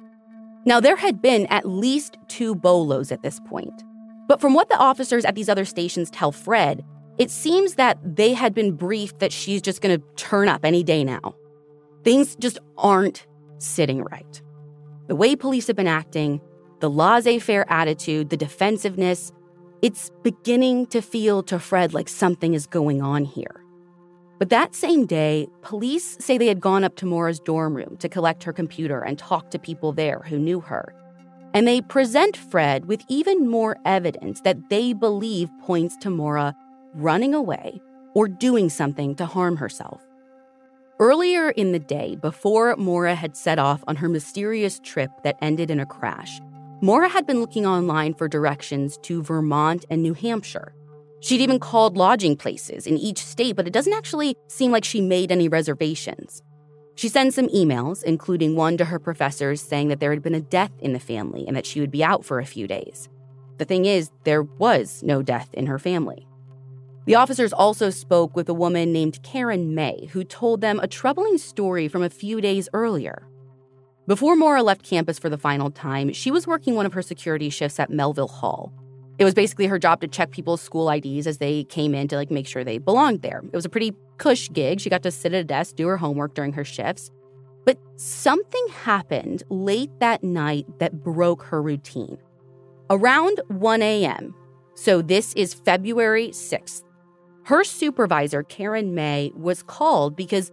[0.66, 3.84] Now, there had been at least two bolos at this point.
[4.28, 6.84] But from what the officers at these other stations tell Fred,
[7.20, 10.82] it seems that they had been briefed that she's just going to turn up any
[10.82, 11.36] day now.
[12.04, 13.28] Things just aren't
[13.60, 14.42] sitting right.
[15.06, 16.42] The way police have been acting,
[16.80, 19.32] the laissez faire attitude, the defensiveness,
[19.82, 23.64] it's beginning to feel to Fred like something is going on here.
[24.40, 28.10] But that same day, police say they had gone up to Maura's dorm room to
[28.10, 30.94] collect her computer and talk to people there who knew her.
[31.54, 36.56] And they present Fred with even more evidence that they believe points to Maura
[36.94, 37.82] running away
[38.14, 40.02] or doing something to harm herself.
[41.00, 45.70] Earlier in the day, before Maura had set off on her mysterious trip that ended
[45.70, 46.42] in a crash,
[46.80, 50.76] Maura had been looking online for directions to Vermont and New Hampshire.
[51.22, 55.02] She'd even called lodging places in each state, but it doesn't actually seem like she
[55.02, 56.44] made any reservations.
[56.94, 60.42] She sent some emails, including one to her professors saying that there had been a
[60.42, 63.10] death in the family and that she would be out for a few days.
[63.58, 66.28] The thing is, there was no death in her family.
[67.06, 71.40] The officers also spoke with a woman named Karen May, who told them a troubling
[71.40, 73.28] story from a few days earlier.
[74.08, 77.50] Before Maura left campus for the final time, she was working one of her security
[77.50, 78.72] shifts at Melville Hall,
[79.20, 82.16] it was basically her job to check people's school IDs as they came in to
[82.16, 83.42] like make sure they belonged there.
[83.52, 84.80] It was a pretty cush gig.
[84.80, 87.10] She got to sit at a desk, do her homework during her shifts.
[87.66, 92.18] But something happened late that night that broke her routine.
[92.90, 94.36] Around 1 a.m.,
[94.76, 96.84] so this is February 6th,
[97.46, 100.52] her supervisor, Karen May, was called because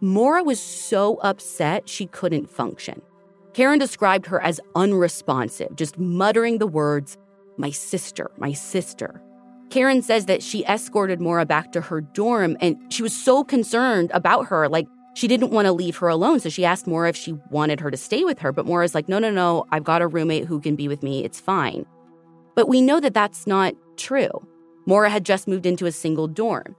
[0.00, 3.00] Maura was so upset she couldn't function.
[3.52, 7.16] Karen described her as unresponsive, just muttering the words,
[7.56, 9.22] my sister, my sister.
[9.70, 14.10] Karen says that she escorted Maura back to her dorm and she was so concerned
[14.12, 14.68] about her.
[14.68, 16.40] Like, she didn't want to leave her alone.
[16.40, 18.52] So she asked Maura if she wanted her to stay with her.
[18.52, 21.24] But Maura's like, no, no, no, I've got a roommate who can be with me.
[21.24, 21.86] It's fine.
[22.56, 24.30] But we know that that's not true.
[24.86, 26.76] Maura had just moved into a single dorm.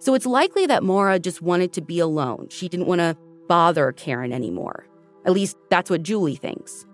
[0.00, 2.48] So it's likely that Maura just wanted to be alone.
[2.48, 3.16] She didn't want to
[3.48, 4.86] bother Karen anymore.
[5.26, 6.86] At least that's what Julie thinks.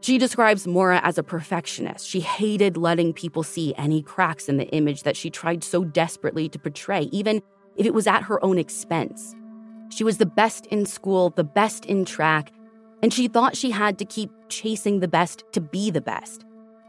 [0.00, 2.08] She describes Maura as a perfectionist.
[2.08, 6.48] She hated letting people see any cracks in the image that she tried so desperately
[6.50, 7.42] to portray, even
[7.76, 9.34] if it was at her own expense.
[9.90, 12.52] She was the best in school, the best in track,
[13.02, 16.44] and she thought she had to keep chasing the best to be the best.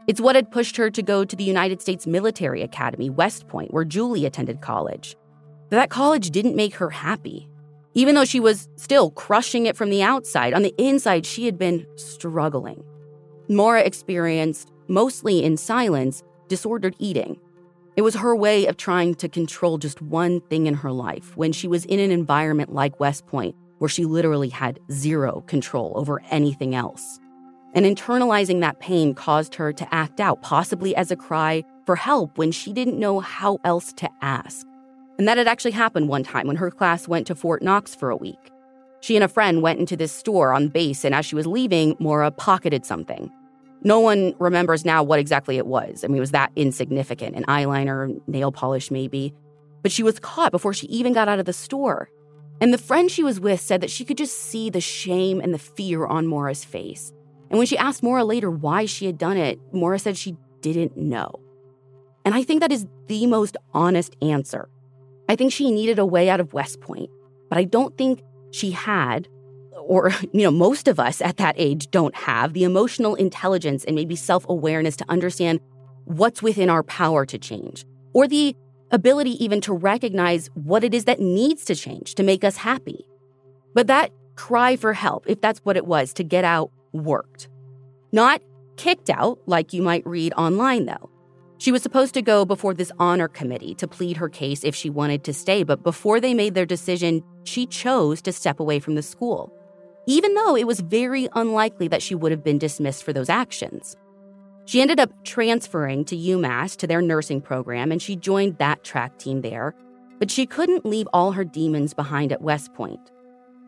[0.06, 3.72] It's what had pushed her to go to the United States Military Academy, West Point,
[3.74, 5.16] where Julie attended college.
[5.74, 7.48] But that college didn't make her happy.
[7.94, 11.58] Even though she was still crushing it from the outside, on the inside, she had
[11.58, 12.84] been struggling.
[13.48, 17.40] Maura experienced, mostly in silence, disordered eating.
[17.96, 21.50] It was her way of trying to control just one thing in her life when
[21.50, 26.22] she was in an environment like West Point, where she literally had zero control over
[26.30, 27.18] anything else.
[27.74, 32.38] And internalizing that pain caused her to act out, possibly as a cry for help
[32.38, 34.64] when she didn't know how else to ask.
[35.18, 38.10] And that had actually happened one time when her class went to Fort Knox for
[38.10, 38.50] a week.
[39.00, 41.94] She and a friend went into this store on base, and as she was leaving,
[41.98, 43.30] Maura pocketed something.
[43.82, 46.02] No one remembers now what exactly it was.
[46.02, 49.34] I mean, it was that insignificant an eyeliner, nail polish, maybe.
[49.82, 52.08] But she was caught before she even got out of the store.
[52.60, 55.52] And the friend she was with said that she could just see the shame and
[55.52, 57.12] the fear on Maura's face.
[57.50, 60.96] And when she asked Maura later why she had done it, Maura said she didn't
[60.96, 61.40] know.
[62.24, 64.70] And I think that is the most honest answer.
[65.28, 67.10] I think she needed a way out of West Point,
[67.48, 69.28] but I don't think she had,
[69.72, 73.96] or you know, most of us at that age don't have the emotional intelligence and
[73.96, 75.60] maybe self-awareness to understand
[76.04, 78.54] what's within our power to change, or the
[78.90, 83.06] ability even to recognize what it is that needs to change to make us happy.
[83.74, 87.48] But that cry for help, if that's what it was, to get out, worked.
[88.12, 88.42] Not
[88.76, 91.10] kicked out, like you might read online, though.
[91.58, 94.90] She was supposed to go before this honor committee to plead her case if she
[94.90, 98.96] wanted to stay, but before they made their decision, she chose to step away from
[98.96, 99.52] the school,
[100.06, 103.96] even though it was very unlikely that she would have been dismissed for those actions.
[104.66, 109.18] She ended up transferring to UMass to their nursing program, and she joined that track
[109.18, 109.74] team there,
[110.18, 113.10] but she couldn't leave all her demons behind at West Point.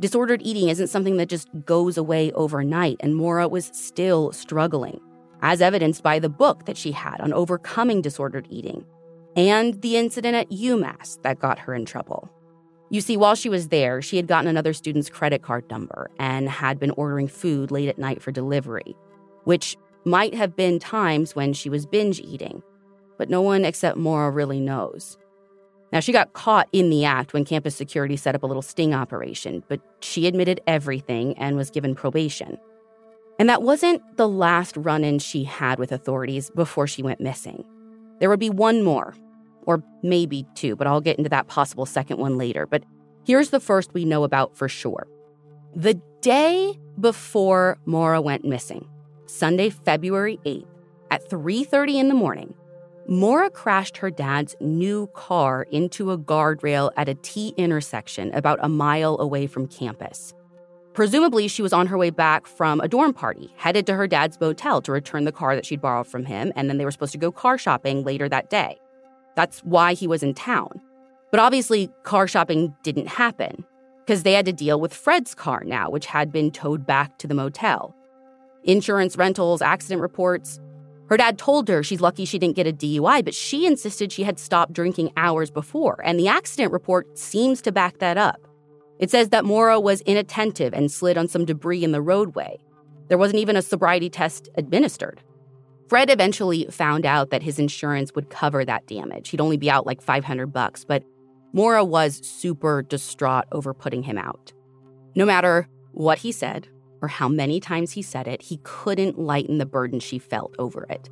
[0.01, 5.01] Disordered eating isn't something that just goes away overnight, and Maura was still struggling
[5.43, 8.85] as evidenced by the book that she had on overcoming disordered eating
[9.37, 12.31] and the incident at UMass that got her in trouble.
[12.89, 16.49] You see, while she was there, she had gotten another student's credit card number and
[16.49, 18.97] had been ordering food late at night for delivery,
[19.45, 22.63] which might have been times when she was binge eating,
[23.19, 25.19] but no one except Maura really knows.
[25.93, 28.95] Now, she got caught in the act when campus security set up a little sting
[28.95, 32.57] operation, but she admitted everything and was given probation.
[33.39, 37.65] And that wasn't the last run in she had with authorities before she went missing.
[38.19, 39.15] There would be one more,
[39.67, 42.67] or maybe two, but I'll get into that possible second one later.
[42.67, 42.85] But
[43.25, 45.07] here's the first we know about for sure.
[45.75, 48.89] The day before Maura went missing,
[49.27, 50.67] Sunday, February 8th,
[51.11, 52.55] at 3:30 in the morning,
[53.09, 58.69] Maura crashed her dad's new car into a guardrail at a T intersection about a
[58.69, 60.35] mile away from campus.
[60.97, 64.41] Presumably, she was on her way back from a dorm party, headed to her dad's
[64.41, 67.13] motel to return the car that she'd borrowed from him, and then they were supposed
[67.13, 68.79] to go car shopping later that day.
[69.35, 70.81] That's why he was in town.
[71.31, 73.67] But obviously, car shopping didn't happen
[74.07, 77.27] because they had to deal with Fred's car now, which had been towed back to
[77.27, 77.95] the motel.
[78.65, 80.59] Insurance, rentals, accident reports,
[81.11, 84.23] her dad told her she's lucky she didn't get a DUI, but she insisted she
[84.23, 88.46] had stopped drinking hours before, and the accident report seems to back that up.
[88.99, 92.59] It says that Maura was inattentive and slid on some debris in the roadway.
[93.09, 95.23] There wasn't even a sobriety test administered.
[95.89, 99.29] Fred eventually found out that his insurance would cover that damage.
[99.29, 101.05] He'd only be out like 500 bucks, but
[101.53, 104.53] Maura was super distraught over putting him out.
[105.15, 106.69] No matter what he said,
[107.01, 110.85] or how many times he said it, he couldn't lighten the burden she felt over
[110.91, 111.09] it.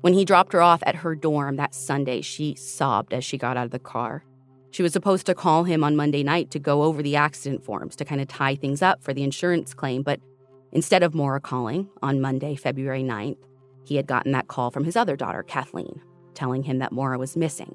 [0.00, 3.56] When he dropped her off at her dorm that Sunday, she sobbed as she got
[3.56, 4.24] out of the car.
[4.70, 7.96] She was supposed to call him on Monday night to go over the accident forms
[7.96, 10.20] to kind of tie things up for the insurance claim, but
[10.72, 13.38] instead of Maura calling on Monday, February 9th,
[13.84, 16.00] he had gotten that call from his other daughter, Kathleen,
[16.34, 17.74] telling him that Maura was missing.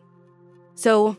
[0.76, 1.18] So,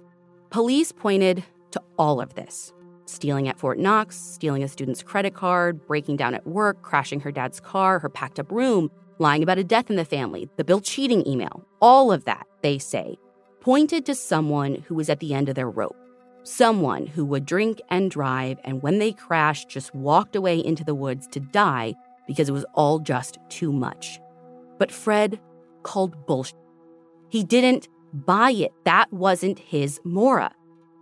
[0.51, 2.73] police pointed to all of this
[3.07, 7.31] stealing at Fort Knox, stealing a student's credit card, breaking down at work, crashing her
[7.31, 10.81] dad's car, her packed up room, lying about a death in the family, the Bill
[10.81, 11.67] cheating email.
[11.81, 13.17] All of that, they say,
[13.65, 15.97] pointed to someone who was at the end of their rope.
[16.43, 20.95] Someone who would drink and drive, and when they crashed, just walked away into the
[20.95, 21.95] woods to die
[22.27, 24.21] because it was all just too much.
[24.79, 25.41] But Fred
[25.83, 26.59] called bullshit.
[27.31, 28.73] He didn't buy it.
[28.85, 30.53] That wasn't his Maura.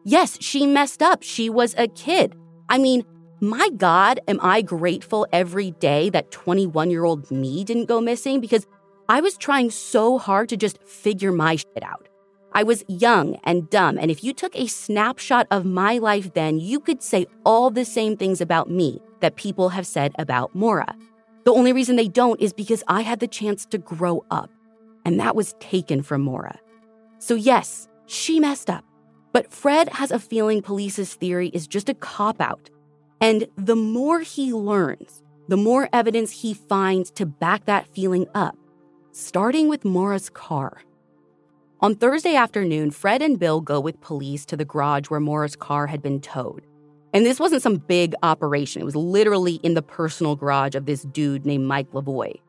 [0.04, 1.24] Yes, she messed up.
[1.24, 2.36] She was a kid.
[2.68, 3.02] I mean,
[3.40, 8.40] my God, am I grateful every day that 21 year old me didn't go missing
[8.40, 8.68] because
[9.08, 12.08] I was trying so hard to just figure my shit out.
[12.54, 16.58] I was young and dumb, and if you took a snapshot of my life then,
[16.60, 20.94] you could say all the same things about me that people have said about Maura.
[21.44, 24.50] The only reason they don't is because I had the chance to grow up,
[25.04, 26.58] and that was taken from Maura.
[27.18, 28.84] So, yes, she messed up.
[29.32, 32.68] But Fred has a feeling police's theory is just a cop out.
[33.20, 38.56] And the more he learns, the more evidence he finds to back that feeling up,
[39.12, 40.82] starting with Maura's car.
[41.82, 45.88] On Thursday afternoon, Fred and Bill go with police to the garage where Maura's car
[45.88, 46.64] had been towed.
[47.12, 51.02] And this wasn't some big operation, it was literally in the personal garage of this
[51.02, 52.40] dude named Mike Lavoie.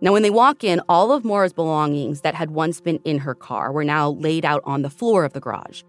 [0.00, 3.34] Now, when they walk in, all of Maura's belongings that had once been in her
[3.34, 5.82] car were now laid out on the floor of the garage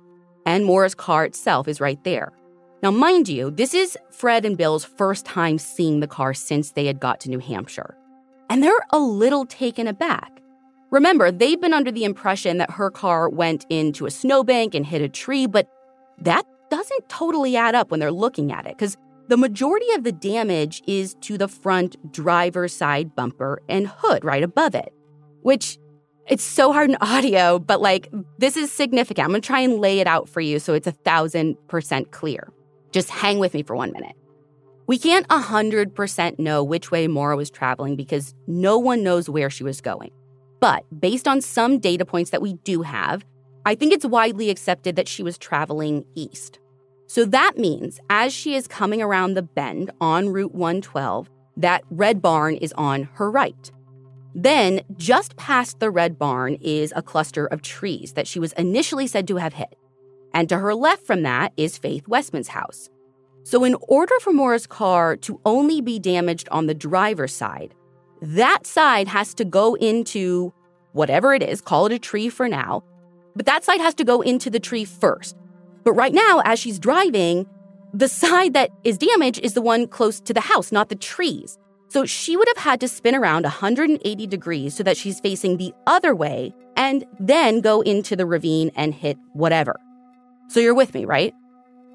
[0.50, 2.32] and Maura's car itself is right there.
[2.82, 6.88] Now, mind you, this is Fred and Bill's first time seeing the car since they
[6.88, 7.96] had got to New Hampshire.
[8.50, 10.39] And they're a little taken aback.
[10.92, 15.02] Remember, they've been under the impression that her car went into a snowbank and hit
[15.02, 15.70] a tree, but
[16.20, 20.12] that doesn't totally add up when they're looking at it, because the majority of the
[20.12, 24.92] damage is to the front driver's side bumper and hood right above it,
[25.44, 25.78] which
[26.28, 29.26] it's so hard in audio, but like this is significant.
[29.26, 32.52] I'm gonna try and lay it out for you so it's a thousand percent clear.
[32.92, 34.16] Just hang with me for one minute.
[34.88, 39.64] We can't 100% know which way Maura was traveling because no one knows where she
[39.64, 40.10] was going.
[40.60, 43.26] But based on some data points that we do have,
[43.66, 46.60] I think it's widely accepted that she was traveling east.
[47.08, 52.22] So that means as she is coming around the bend on Route 112, that red
[52.22, 53.72] barn is on her right.
[54.36, 59.08] Then, just past the red barn is a cluster of trees that she was initially
[59.08, 59.76] said to have hit.
[60.34, 62.90] And to her left from that is Faith Westman's house.
[63.44, 67.74] So, in order for Maura's car to only be damaged on the driver's side,
[68.22, 70.54] that side has to go into
[70.94, 72.84] whatever it is, call it a tree for now,
[73.36, 75.36] but that side has to go into the tree first.
[75.84, 77.48] But right now, as she's driving,
[77.94, 81.58] the side that is damaged is the one close to the house, not the trees.
[81.88, 85.74] So she would have had to spin around 180 degrees so that she's facing the
[85.88, 89.80] other way and then go into the ravine and hit whatever.
[90.50, 91.34] So you're with me, right?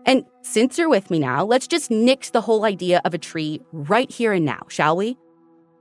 [0.05, 3.61] And since you're with me now, let's just nix the whole idea of a tree
[3.72, 5.16] right here and now, shall we?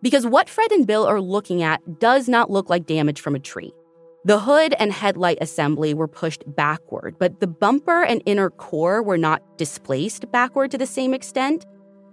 [0.04, 3.40] Because what Fred and Bill are looking at does not look like damage from a
[3.40, 3.74] tree.
[4.26, 9.18] The hood and headlight assembly were pushed backward, but the bumper and inner core were
[9.18, 11.66] not displaced backward to the same extent,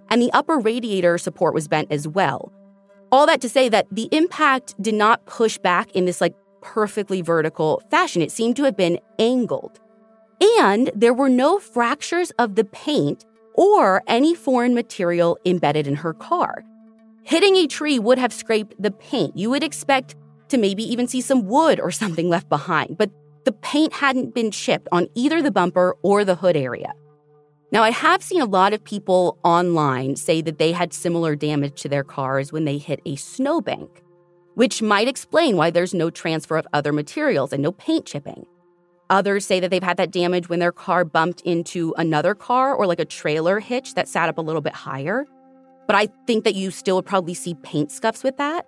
[0.08, 2.52] and the upper radiator support was bent as well.
[3.12, 7.22] All that to say that the impact did not push back in this like perfectly
[7.22, 8.22] vertical fashion.
[8.22, 9.80] It seemed to have been angled.
[10.58, 13.24] And there were no fractures of the paint
[13.54, 16.64] or any foreign material embedded in her car.
[17.22, 19.36] Hitting a tree would have scraped the paint.
[19.36, 20.16] You would expect
[20.48, 23.10] to maybe even see some wood or something left behind, but
[23.44, 26.92] the paint hadn't been chipped on either the bumper or the hood area.
[27.72, 31.80] Now, I have seen a lot of people online say that they had similar damage
[31.82, 34.02] to their cars when they hit a snowbank,
[34.54, 38.44] which might explain why there's no transfer of other materials and no paint chipping.
[39.08, 42.86] Others say that they've had that damage when their car bumped into another car or
[42.86, 45.26] like a trailer hitch that sat up a little bit higher.
[45.86, 48.66] But I think that you still would probably see paint scuffs with that.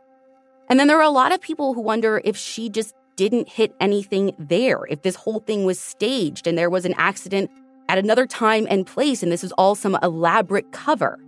[0.69, 3.75] And then there are a lot of people who wonder if she just didn't hit
[3.81, 7.51] anything there, if this whole thing was staged and there was an accident
[7.89, 11.19] at another time and place and this was all some elaborate cover.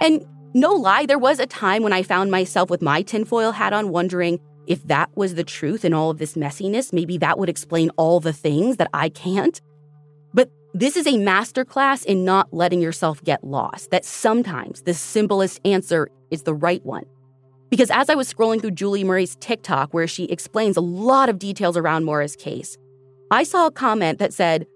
[0.00, 3.72] And no lie, there was a time when I found myself with my tinfoil hat
[3.72, 7.48] on wondering if that was the truth in all of this messiness, maybe that would
[7.48, 9.60] explain all the things that I can't.
[10.76, 16.10] This is a masterclass in not letting yourself get lost, that sometimes the simplest answer
[16.30, 17.06] is the right one.
[17.70, 21.38] Because as I was scrolling through Julie Murray's TikTok, where she explains a lot of
[21.38, 22.76] details around Maura's case,
[23.30, 24.66] I saw a comment that said,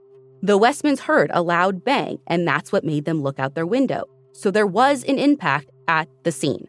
[0.40, 4.04] The Westmans heard a loud bang, and that's what made them look out their window.
[4.32, 6.66] So there was an impact at the scene.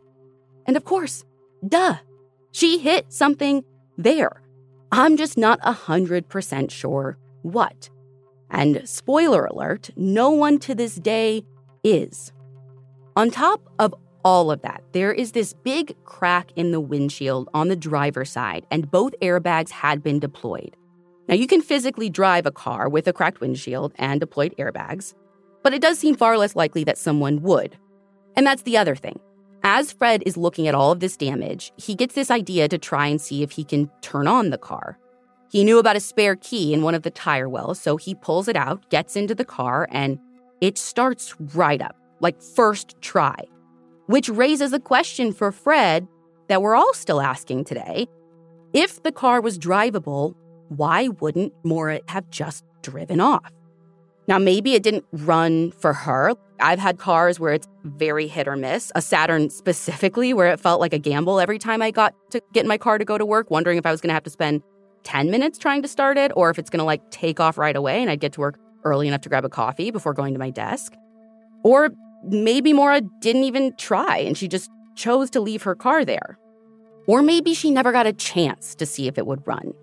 [0.66, 1.24] And of course,
[1.66, 2.00] duh,
[2.52, 3.64] she hit something
[3.98, 4.42] there.
[4.92, 7.90] I'm just not 100% sure what.
[8.52, 11.44] And spoiler alert, no one to this day
[11.84, 12.32] is.
[13.16, 17.70] On top of all of that, there is this big crack in the windshield on
[17.70, 20.76] the driver's side, and both airbags had been deployed.
[21.28, 25.14] Now, you can physically drive a car with a cracked windshield and deployed airbags,
[25.64, 27.78] but it does seem far less likely that someone would.
[28.36, 29.20] And that's the other thing.
[29.64, 33.08] As Fred is looking at all of this damage, he gets this idea to try
[33.08, 34.98] and see if he can turn on the car.
[35.52, 38.48] He knew about a spare key in one of the tire wells, so he pulls
[38.48, 40.18] it out, gets into the car, and
[40.62, 43.36] it starts right up, like first try.
[44.06, 46.08] Which raises a question for Fred
[46.48, 48.08] that we're all still asking today.
[48.72, 50.36] If the car was drivable,
[50.70, 53.52] why wouldn't Maura have just driven off?
[54.30, 56.34] Now, maybe it didn't run for her.
[56.62, 60.80] I've had cars where it's very hit or miss, a Saturn specifically, where it felt
[60.80, 63.26] like a gamble every time I got to get in my car to go to
[63.26, 64.62] work, wondering if I was going to have to spend
[65.04, 67.76] 10 minutes trying to start it or if it's going to like take off right
[67.76, 70.40] away and I'd get to work early enough to grab a coffee before going to
[70.40, 70.94] my desk.
[71.64, 71.92] Or
[72.24, 76.38] maybe Maura didn't even try and she just chose to leave her car there.
[77.08, 79.74] Or maybe she never got a chance to see if it would run.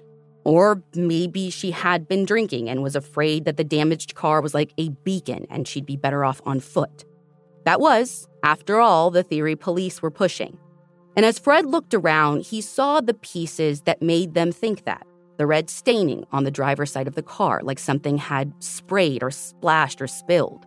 [0.45, 4.73] Or maybe she had been drinking and was afraid that the damaged car was like
[4.79, 7.05] a beacon and she'd be better off on foot.
[7.65, 10.59] That was, after all, the theory police were pushing.
[11.17, 15.05] And as Fred looked around, he saw the pieces that made them think that
[15.39, 19.31] the red staining on the driver's side of the car, like something had sprayed or
[19.31, 20.67] splashed or spilled.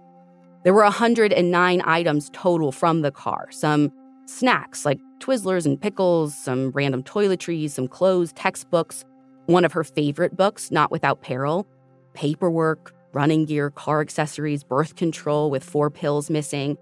[0.63, 3.91] There were 109 items total from the car some
[4.26, 9.03] snacks like Twizzlers and pickles, some random toiletries, some clothes, textbooks,
[9.45, 11.67] one of her favorite books, Not Without Peril,
[12.13, 16.78] paperwork, running gear, car accessories, birth control with four pills missing,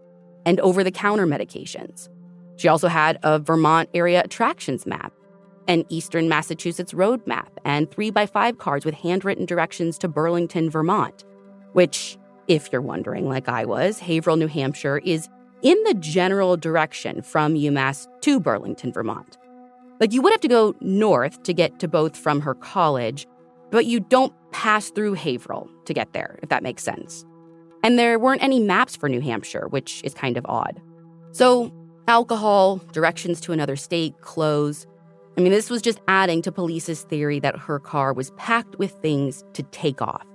[0.45, 2.07] and over the counter medications.
[2.57, 5.13] She also had a Vermont area attractions map,
[5.69, 11.23] an Eastern Massachusetts road map, and 3x5 cards with handwritten directions to Burlington, Vermont,
[11.73, 12.17] which,
[12.47, 15.29] if you're wondering, like I was, Haverhill, New Hampshire is
[15.61, 19.37] in the general direction from UMass to Burlington, Vermont.
[19.99, 23.27] Like you would have to go north to get to both from her college,
[23.69, 27.25] but you don't pass through Haverhill to get there, if that makes sense.
[27.83, 30.81] And there weren't any maps for New Hampshire, which is kind of odd.
[31.31, 31.71] So,
[32.07, 34.87] alcohol, directions to another state, clothes.
[35.39, 38.91] I mean, this was just adding to police's theory that her car was packed with
[38.91, 40.25] things to take off.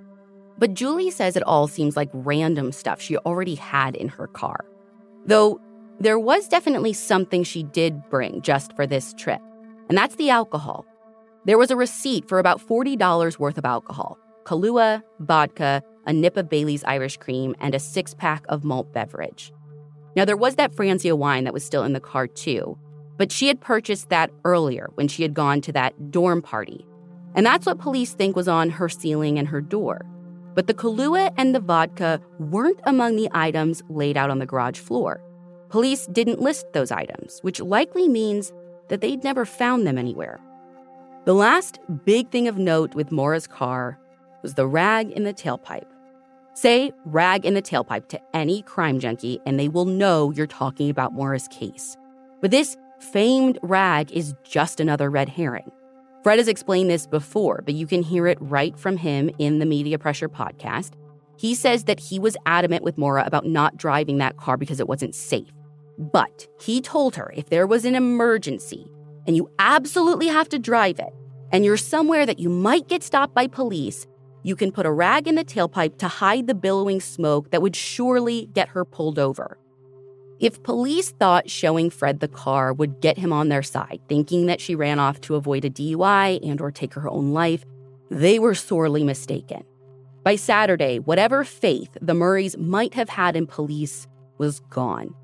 [0.56, 4.64] But Julie says it all seems like random stuff she already had in her car.
[5.26, 5.60] Though
[6.00, 9.42] there was definitely something she did bring just for this trip
[9.90, 10.86] and that's the alcohol.
[11.44, 16.48] There was a receipt for about $40 worth of alcohol Kahlua, vodka, a nip of
[16.48, 19.52] Bailey's Irish cream, and a six pack of malt beverage.
[20.16, 22.78] Now, there was that Franzia wine that was still in the car, too,
[23.16, 26.86] but she had purchased that earlier when she had gone to that dorm party.
[27.34, 30.04] And that's what police think was on her ceiling and her door.
[30.54, 34.78] But the Kahlua and the vodka weren't among the items laid out on the garage
[34.78, 35.20] floor.
[35.74, 38.52] police didn't list those items, which likely means
[38.88, 40.38] that they'd never found them anywhere.
[41.24, 43.98] The last big thing of note with Maura's car
[44.42, 45.88] was the rag in the tailpipe.
[46.52, 50.90] Say rag in the tailpipe to any crime junkie, and they will know you're talking
[50.90, 51.96] about Maura's case.
[52.40, 55.70] But this famed rag is just another red herring.
[56.22, 59.66] Fred has explained this before, but you can hear it right from him in the
[59.66, 60.92] Media Pressure podcast.
[61.36, 64.88] He says that he was adamant with Maura about not driving that car because it
[64.88, 65.52] wasn't safe.
[65.98, 68.86] But he told her if there was an emergency
[69.26, 71.12] and you absolutely have to drive it,
[71.52, 74.06] and you're somewhere that you might get stopped by police,
[74.42, 77.74] you can put a rag in the tailpipe to hide the billowing smoke that would
[77.74, 79.56] surely get her pulled over.
[80.40, 84.60] If police thought showing Fred the car would get him on their side, thinking that
[84.60, 87.64] she ran off to avoid a DUI and or take her own life,
[88.10, 89.62] they were sorely mistaken.
[90.24, 94.06] By Saturday, whatever faith the Murrays might have had in police
[94.38, 95.14] was gone.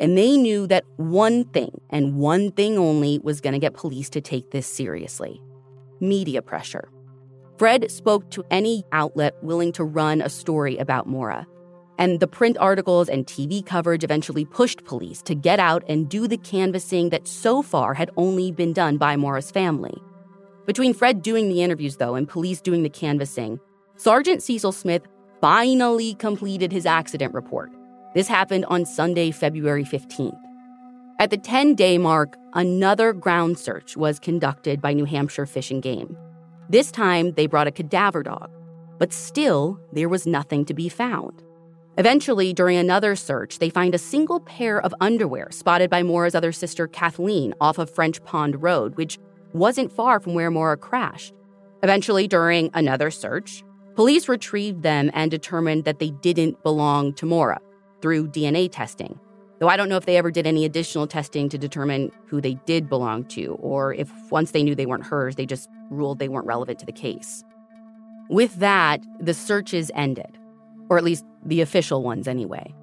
[0.00, 4.08] And they knew that one thing, and one thing only, was going to get police
[4.10, 5.40] to take this seriously
[6.00, 6.88] media pressure.
[7.58, 11.46] Fred spoke to any outlet willing to run a story about Maura.
[11.98, 16.26] And the print articles and TV coverage eventually pushed police to get out and do
[16.26, 19.94] the canvassing that so far had only been done by Maura's family.
[20.66, 23.60] Between Fred doing the interviews, though, and police doing the canvassing,
[23.96, 25.02] Sergeant Cecil Smith
[25.40, 27.70] finally completed his accident report.
[28.14, 30.40] This happened on Sunday, February 15th.
[31.20, 35.80] At the 10 day mark, another ground search was conducted by New Hampshire Fish and
[35.80, 36.16] Game.
[36.68, 38.50] This time, they brought a cadaver dog,
[38.98, 41.43] but still, there was nothing to be found.
[41.96, 46.50] Eventually, during another search, they find a single pair of underwear spotted by Maura's other
[46.50, 49.16] sister, Kathleen, off of French Pond Road, which
[49.52, 51.32] wasn't far from where Maura crashed.
[51.84, 53.62] Eventually, during another search,
[53.94, 57.60] police retrieved them and determined that they didn't belong to Maura
[58.02, 59.20] through DNA testing.
[59.60, 62.54] Though I don't know if they ever did any additional testing to determine who they
[62.66, 66.28] did belong to, or if once they knew they weren't hers, they just ruled they
[66.28, 67.44] weren't relevant to the case.
[68.28, 70.38] With that, the searches ended
[70.88, 72.74] or at least the official ones anyway.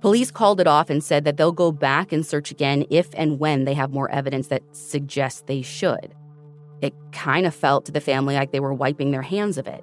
[0.00, 3.38] Police called it off and said that they'll go back and search again if and
[3.38, 6.14] when they have more evidence that suggests they should.
[6.82, 9.82] It kind of felt to the family like they were wiping their hands of it.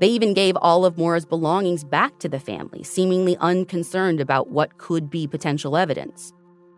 [0.00, 4.78] They even gave all of Maura's belongings back to the family, seemingly unconcerned about what
[4.78, 6.32] could be potential evidence.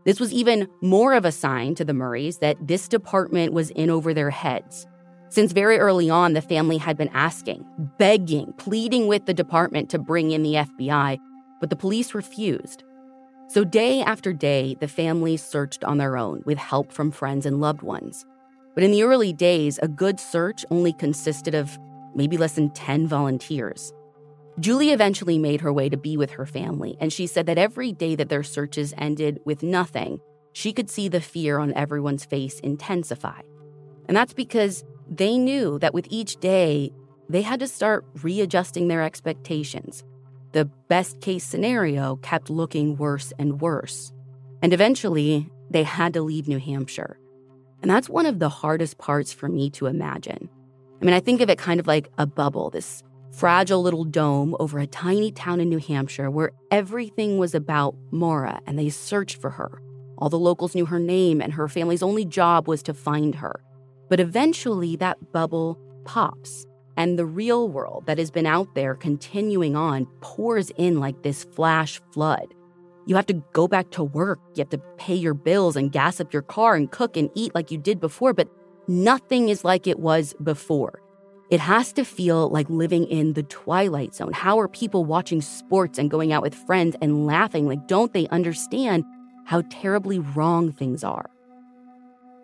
[0.05, 3.89] This was even more of a sign to the Murrays that this department was in
[3.89, 4.87] over their heads.
[5.29, 7.67] Since very early on, the family had been asking,
[7.99, 11.19] begging, pleading with the department to bring in the FBI,
[11.61, 12.85] but the police refused.
[13.49, 17.61] So, day after day, the family searched on their own with help from friends and
[17.61, 18.25] loved ones.
[18.75, 21.79] But in the early days, a good search only consisted of
[22.15, 23.93] maybe less than 10 volunteers.
[24.61, 27.93] Julie eventually made her way to be with her family, and she said that every
[27.93, 30.21] day that their searches ended with nothing,
[30.53, 33.41] she could see the fear on everyone's face intensify.
[34.07, 36.93] And that's because they knew that with each day,
[37.29, 40.05] they had to start readjusting their expectations.
[40.53, 44.13] The best case scenario kept looking worse and worse.
[44.63, 47.19] And eventually, they had to leave New Hampshire.
[47.83, 50.49] And that's one of the hardest parts for me to imagine.
[51.01, 53.03] I mean, I think of it kind of like a bubble, this
[53.33, 58.61] fragile little dome over a tiny town in New Hampshire where everything was about Maura
[58.67, 59.83] and they searched for her.
[60.19, 63.61] All the locals knew her name, and her family's only job was to find her.
[64.09, 69.77] But eventually, that bubble pops, and the real world that has been out there continuing
[69.77, 72.55] on pours in like this flash flood.
[73.07, 76.21] You have to go back to work, you have to pay your bills and gas
[76.21, 78.49] up your car and cook and eat like you did before, but
[78.89, 81.01] nothing is like it was before.
[81.51, 84.33] It has to feel like living in the twilight zone.
[84.33, 87.69] How are people watching sports and going out with friends and laughing?
[87.69, 89.05] Like, don't they understand
[89.45, 91.31] how terribly wrong things are?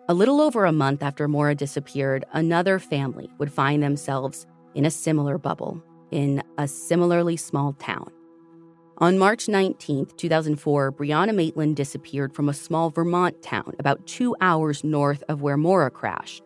[0.09, 4.91] A little over a month after Maura disappeared, another family would find themselves in a
[4.91, 8.11] similar bubble in a similarly small town.
[8.97, 14.83] On March 19, 2004, Brianna Maitland disappeared from a small Vermont town about two hours
[14.83, 16.43] north of where Maura crashed.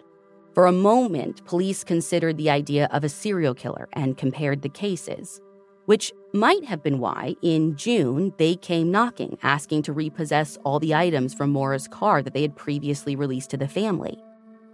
[0.54, 5.42] For a moment, police considered the idea of a serial killer and compared the cases
[5.86, 10.94] which might have been why, in June, they came knocking, asking to repossess all the
[10.94, 14.22] items from Maura's car that they had previously released to the family.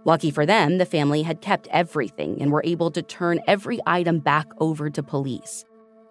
[0.04, 4.18] Lucky for them, the family had kept everything and were able to turn every item
[4.18, 5.64] back over to police.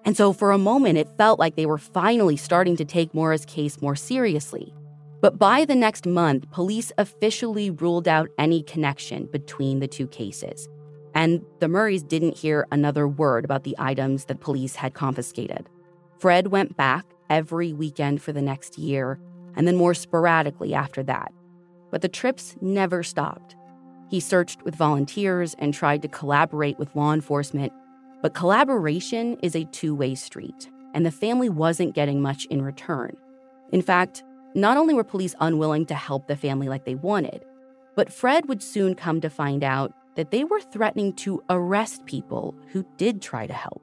[0.06, 3.46] And so, for a moment, it felt like they were finally starting to take Maura's
[3.46, 4.74] case more seriously.
[5.22, 10.68] But by the next month, police officially ruled out any connection between the two cases
[11.14, 15.70] and the Murrays didn't hear another word about the items that police had confiscated.
[16.20, 19.20] Fred went back every weekend for the next year,
[19.56, 21.32] and then more sporadically after that.
[21.90, 23.56] But the trips never stopped.
[24.10, 27.72] He searched with volunteers and tried to collaborate with law enforcement,
[28.22, 33.16] but collaboration is a two way street, and the family wasn't getting much in return.
[33.72, 37.46] In fact, not only were police unwilling to help the family like they wanted,
[37.96, 42.56] but Fred would soon come to find out that they were threatening to arrest people
[42.72, 43.82] who did try to help.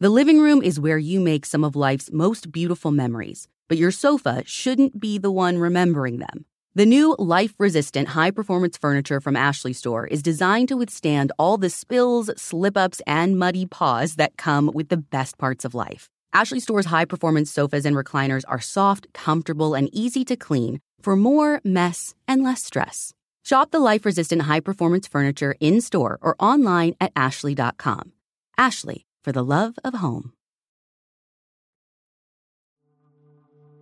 [0.00, 3.90] The living room is where you make some of life's most beautiful memories, but your
[3.90, 6.46] sofa shouldn't be the one remembering them.
[6.74, 11.58] The new life resistant high performance furniture from Ashley Store is designed to withstand all
[11.58, 16.08] the spills, slip ups, and muddy paws that come with the best parts of life.
[16.32, 21.16] Ashley Store's high performance sofas and recliners are soft, comfortable, and easy to clean for
[21.16, 23.12] more mess and less stress.
[23.42, 28.12] Shop the life resistant high performance furniture in store or online at ashley.com.
[28.58, 30.32] Ashley, for the love of home.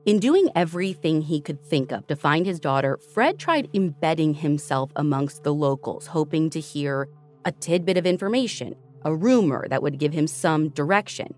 [0.07, 4.91] In doing everything he could think of to find his daughter, Fred tried embedding himself
[4.97, 7.09] amongst the locals, hoping to hear
[7.45, 11.35] a tidbit of information, a rumor that would give him some direction.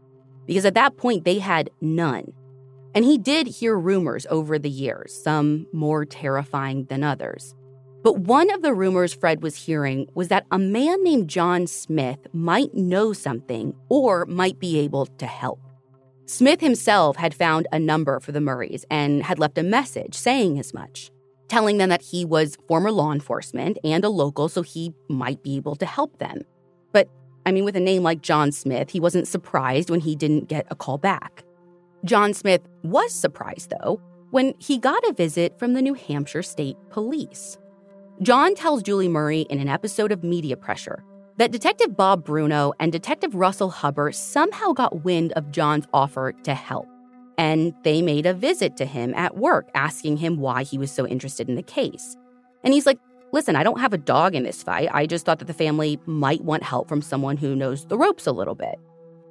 [0.46, 2.32] Because at that point, they had none.
[2.94, 7.56] And he did hear rumors over the years, some more terrifying than others.
[8.02, 12.18] But one of the rumors Fred was hearing was that a man named John Smith
[12.32, 15.60] might know something or might be able to help.
[16.24, 20.58] Smith himself had found a number for the Murrays and had left a message saying
[20.58, 21.10] as much,
[21.48, 25.56] telling them that he was former law enforcement and a local, so he might be
[25.56, 26.40] able to help them.
[26.92, 27.08] But,
[27.44, 30.66] I mean, with a name like John Smith, he wasn't surprised when he didn't get
[30.70, 31.42] a call back.
[32.04, 36.76] John Smith was surprised, though, when he got a visit from the New Hampshire State
[36.90, 37.58] Police.
[38.22, 41.02] John tells Julie Murray in an episode of Media Pressure
[41.38, 46.54] that Detective Bob Bruno and Detective Russell Hubbard somehow got wind of John's offer to
[46.54, 46.86] help.
[47.38, 51.06] And they made a visit to him at work, asking him why he was so
[51.06, 52.14] interested in the case.
[52.62, 52.98] And he's like,
[53.32, 54.90] Listen, I don't have a dog in this fight.
[54.92, 58.26] I just thought that the family might want help from someone who knows the ropes
[58.26, 58.74] a little bit.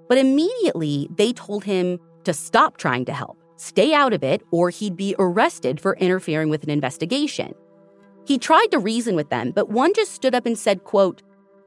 [0.08, 4.72] But immediately, they told him to stop trying to help, stay out of it, or
[4.72, 7.54] he'd be arrested for interfering with an investigation.
[8.30, 11.24] He tried to reason with them, but one just stood up and said, quote,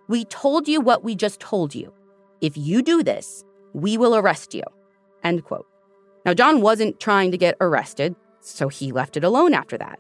[0.07, 1.93] "We told you what we just told you.
[2.41, 4.63] If you do this, we will arrest you."
[5.25, 5.67] End quote.
[6.25, 9.99] Now John wasn't trying to get arrested, so he left it alone after that.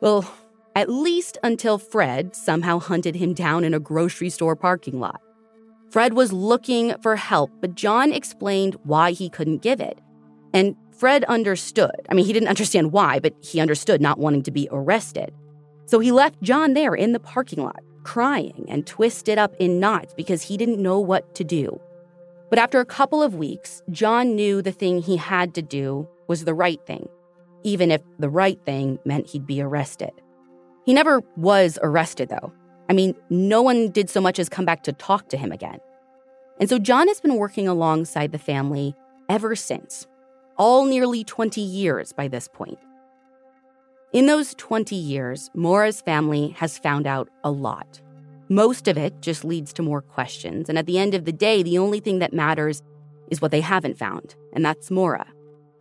[0.00, 0.28] Well,
[0.74, 5.20] at least until Fred somehow hunted him down in a grocery store parking lot.
[5.88, 10.00] Fred was looking for help, but John explained why he couldn't give it.
[10.52, 12.00] And Fred understood.
[12.08, 15.32] I mean, he didn't understand why, but he understood not wanting to be arrested.
[15.86, 20.14] So he left John there in the parking lot, crying and twisted up in knots
[20.14, 21.80] because he didn't know what to do.
[22.50, 26.44] But after a couple of weeks, John knew the thing he had to do was
[26.44, 27.08] the right thing,
[27.62, 30.12] even if the right thing meant he'd be arrested.
[30.84, 32.52] He never was arrested, though.
[32.88, 35.78] I mean, no one did so much as come back to talk to him again.
[36.60, 38.94] And so John has been working alongside the family
[39.28, 40.06] ever since,
[40.58, 42.78] all nearly 20 years by this point.
[44.12, 47.98] In those 20 years, Maura's family has found out a lot.
[48.50, 50.68] Most of it just leads to more questions.
[50.68, 52.82] And at the end of the day, the only thing that matters
[53.30, 55.26] is what they haven't found, and that's Maura.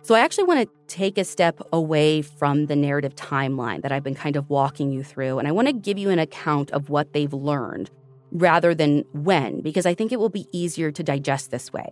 [0.04, 4.04] So I actually want to take a step away from the narrative timeline that I've
[4.04, 6.90] been kind of walking you through, and I want to give you an account of
[6.90, 7.92] what they've learned
[8.32, 11.92] rather than when, because I think it will be easier to digest this way.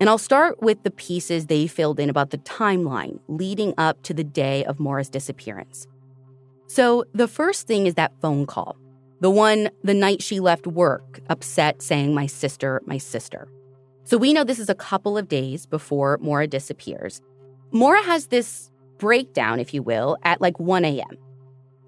[0.00, 4.14] And I'll start with the pieces they filled in about the timeline leading up to
[4.14, 5.86] the day of Maura's disappearance.
[6.68, 8.76] So, the first thing is that phone call,
[9.20, 13.48] the one the night she left work, upset, saying, My sister, my sister.
[14.04, 17.20] So, we know this is a couple of days before Maura disappears.
[17.72, 21.18] Maura has this breakdown, if you will, at like 1 a.m.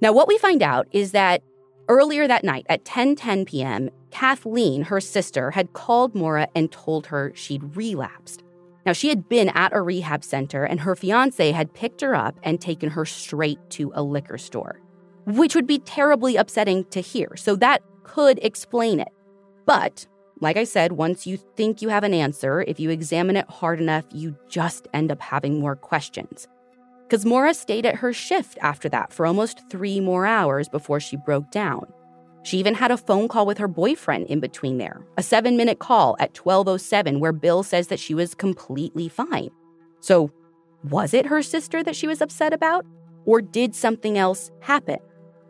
[0.00, 1.42] Now, what we find out is that
[1.90, 7.08] earlier that night at 10 10 p.m., Kathleen, her sister, had called Maura and told
[7.08, 8.42] her she'd relapsed.
[8.86, 12.38] Now, she had been at a rehab center, and her fiance had picked her up
[12.42, 14.80] and taken her straight to a liquor store,
[15.26, 17.36] which would be terribly upsetting to hear.
[17.36, 19.12] So that could explain it.
[19.66, 20.06] But,
[20.40, 23.80] like I said, once you think you have an answer, if you examine it hard
[23.80, 26.48] enough, you just end up having more questions.
[27.10, 31.16] Because Maura stayed at her shift after that for almost three more hours before she
[31.16, 31.92] broke down.
[32.44, 35.80] She even had a phone call with her boyfriend in between there, a seven minute
[35.80, 39.50] call at 1207 where Bill says that she was completely fine.
[39.98, 40.30] So,
[40.84, 42.86] was it her sister that she was upset about?
[43.24, 44.98] Or did something else happen?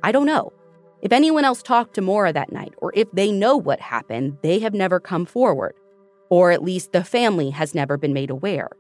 [0.03, 0.55] I don't know.
[1.03, 4.61] If anyone else talked to Maura that night, or if they know what happened, they
[4.61, 5.75] have never come forward.
[6.31, 8.71] Or at least the family has never been made aware.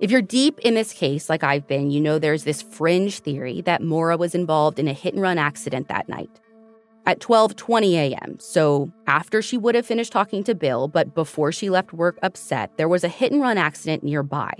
[0.00, 3.62] If you're deep in this case, like I've been, you know there's this fringe theory
[3.62, 6.30] that Maura was involved in a hit and run accident that night.
[7.04, 11.68] At 12:20 a.m., so after she would have finished talking to Bill, but before she
[11.68, 14.52] left work upset, there was a hit and run accident nearby.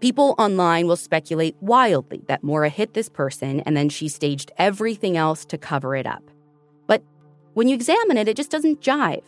[0.00, 5.16] People online will speculate wildly that Maura hit this person and then she staged everything
[5.16, 6.22] else to cover it up.
[6.86, 7.02] But
[7.54, 9.22] when you examine it, it just doesn't jive.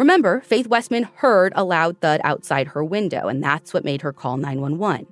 [0.00, 4.14] Remember, Faith Westman heard a loud thud outside her window, and that's what made her
[4.14, 5.06] call 911.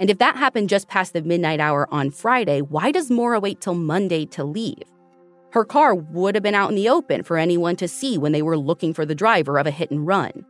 [0.00, 3.60] And if that happened just past the midnight hour on Friday, why does Maura wait
[3.60, 4.82] till Monday to leave?
[5.52, 8.42] Her car would have been out in the open for anyone to see when they
[8.42, 10.44] were looking for the driver of a hit and run.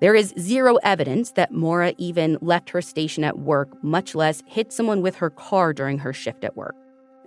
[0.00, 4.72] There is zero evidence that Maura even left her station at work, much less hit
[4.72, 6.74] someone with her car during her shift at work.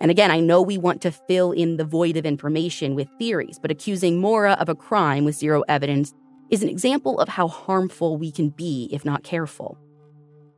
[0.03, 3.57] And again, I know we want to fill in the void of information with theories,
[3.57, 6.13] but accusing Maura of a crime with zero evidence
[6.49, 9.77] is an example of how harmful we can be if not careful.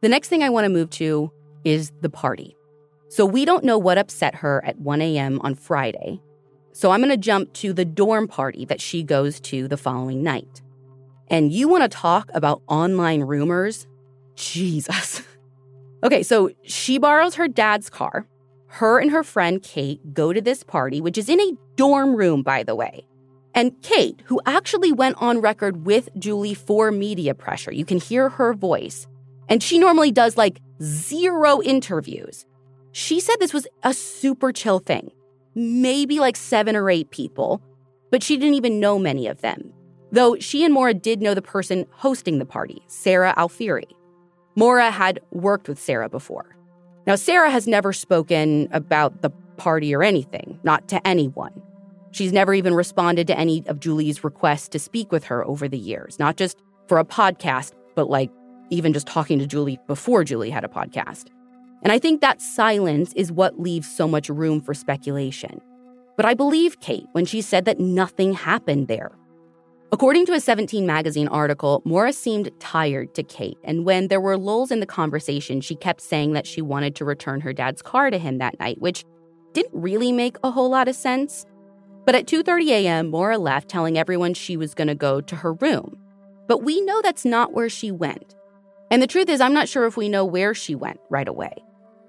[0.01, 1.31] The next thing I want to move to
[1.63, 2.57] is the party.
[3.09, 5.39] So we don't know what upset her at 1 a.m.
[5.41, 6.19] on Friday.
[6.71, 10.23] So I'm going to jump to the dorm party that she goes to the following
[10.23, 10.63] night.
[11.27, 13.85] And you want to talk about online rumors?
[14.35, 15.21] Jesus.
[16.03, 18.27] okay, so she borrows her dad's car
[18.67, 22.43] her and her friend Kate go to this party, which is in a dorm room,
[22.43, 23.05] by the way.
[23.53, 28.29] And Kate, who actually went on record with Julie for media pressure, you can hear
[28.29, 29.07] her voice.
[29.47, 32.45] And she normally does like zero interviews.
[32.91, 35.11] She said this was a super chill thing,
[35.53, 37.61] maybe like seven or eight people,
[38.11, 39.71] but she didn't even know many of them.
[40.11, 43.87] Though she and Maura did know the person hosting the party, Sarah Alfieri.
[44.55, 46.54] Maura had worked with Sarah before.
[47.05, 51.61] Now, Sarah has never spoken about the party or anything, not to anyone.
[52.11, 55.77] She's never even responded to any of Julie's requests to speak with her over the
[55.77, 58.31] years, not just for a podcast, but like
[58.69, 61.27] even just talking to Julie before Julie had a podcast.
[61.83, 65.61] And I think that silence is what leaves so much room for speculation.
[66.17, 69.11] But I believe Kate when she said that nothing happened there.
[69.91, 74.37] According to a 17 magazine article, Maura seemed tired to Kate, and when there were
[74.37, 78.09] lulls in the conversation, she kept saying that she wanted to return her dad's car
[78.09, 79.05] to him that night, which
[79.53, 81.45] didn't really make a whole lot of sense.
[82.05, 85.53] But at 2:30 a.m., Maura left telling everyone she was going to go to her
[85.53, 85.97] room.
[86.47, 88.35] But we know that's not where she went.
[88.91, 91.53] And the truth is, I'm not sure if we know where she went right away.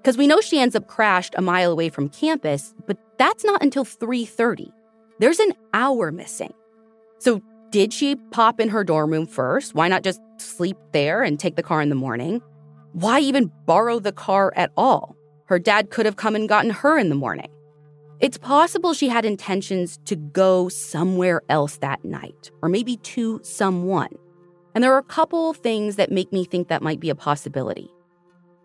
[0.03, 3.63] Cuz we know she ends up crashed a mile away from campus, but that's not
[3.63, 4.71] until 3:30.
[5.19, 6.53] There's an hour missing.
[7.19, 7.41] So
[7.71, 9.75] did she pop in her dorm room first?
[9.75, 12.41] Why not just sleep there and take the car in the morning?
[12.93, 15.15] Why even borrow the car at all?
[15.45, 17.49] Her dad could have come and gotten her in the morning.
[18.19, 24.09] It's possible she had intentions to go somewhere else that night, or maybe to someone.
[24.73, 27.89] And there are a couple things that make me think that might be a possibility.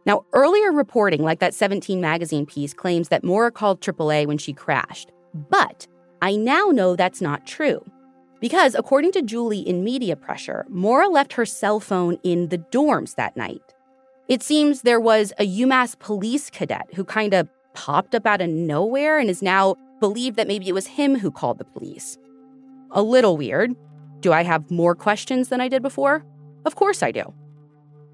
[0.07, 4.53] Now, earlier reporting, like that 17 magazine piece, claims that Maura called AAA when she
[4.53, 5.13] crashed.
[5.35, 5.87] But
[6.23, 7.85] I now know that's not true.
[8.43, 13.15] Because according to Julie in Media Pressure, Maura left her cell phone in the dorms
[13.15, 13.63] that night.
[14.27, 18.51] It seems there was a UMass police cadet who kind of popped up out of
[18.51, 22.19] nowhere and is now believed that maybe it was him who called the police.
[22.91, 23.77] A little weird.
[24.19, 26.25] Do I have more questions than I did before?
[26.65, 27.33] Of course I do.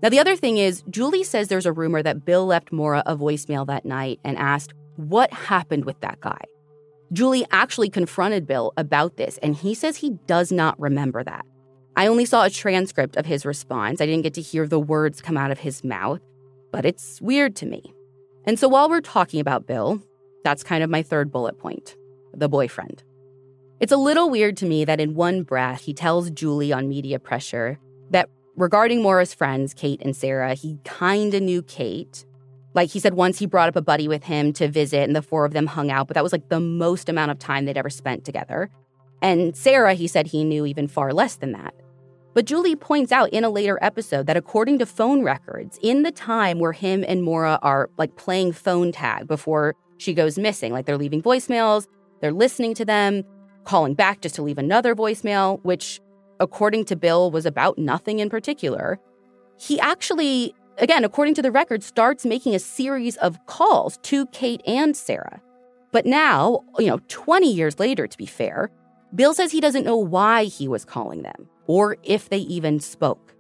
[0.03, 3.17] Now, the other thing is, Julie says there's a rumor that Bill left Maura a
[3.17, 6.43] voicemail that night and asked, What happened with that guy?
[7.13, 11.47] Julie actually confronted Bill about this, and he says he does not remember that.
[11.97, 14.01] I only saw a transcript of his response.
[14.01, 16.21] I didn't get to hear the words come out of his mouth,
[16.71, 17.95] but it's weird to me.
[18.45, 20.01] And so while we're talking about Bill,
[20.45, 21.97] that's kind of my third bullet point
[22.35, 23.03] the boyfriend.
[23.81, 27.19] It's a little weird to me that in one breath, he tells Julie on media
[27.19, 27.79] pressure
[28.11, 32.25] that regarding Maura's friends, Kate and Sarah, he kind of knew Kate,
[32.79, 35.21] like he said once he brought up a buddy with him to visit and the
[35.21, 37.77] four of them hung out, but that was like the most amount of time they'd
[37.77, 38.71] ever spent together.
[39.21, 41.75] And Sarah, he said he knew even far less than that.
[42.35, 46.13] But Julie points out in a later episode that according to phone records, in the
[46.13, 50.87] time where him and Maura are like playing phone tag before she goes missing, like
[50.87, 51.89] they're leaving voicemails,
[52.21, 53.25] they're listening to them,
[53.65, 56.01] calling back just to leave another voicemail, which
[56.39, 59.01] according to Bill was about nothing in particular.
[59.59, 64.63] He actually again, according to the record, starts making a series of calls to Kate
[64.67, 65.41] and Sarah.
[65.93, 68.71] But now, you know, 20 years later, to be fair,
[69.15, 73.35] Bill says he doesn't know why he was calling them or if they even spoke.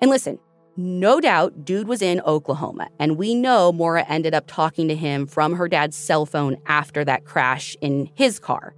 [0.00, 0.38] And listen,
[0.76, 5.26] no doubt dude was in Oklahoma, and we know Maura ended up talking to him
[5.26, 8.74] from her dad's cell phone after that crash in his car.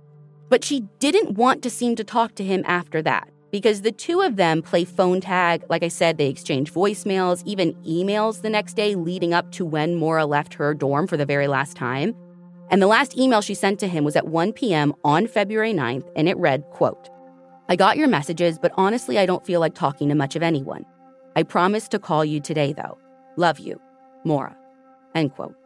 [0.50, 4.20] But she didn't want to seem to talk to him after that because the two
[4.20, 5.64] of them play phone tag.
[5.70, 9.94] Like I said, they exchange voicemails, even emails the next day leading up to when
[9.94, 12.14] Maura left her dorm for the very last time.
[12.70, 14.92] And the last email she sent to him was at 1 p.m.
[15.04, 17.08] on February 9th, and it read, quote,
[17.70, 20.84] I got your messages, but honestly, I don't feel like talking to much of anyone.
[21.34, 22.98] I promise to call you today, though.
[23.36, 23.80] Love you.
[24.24, 24.54] Maura.
[25.14, 25.56] End quote.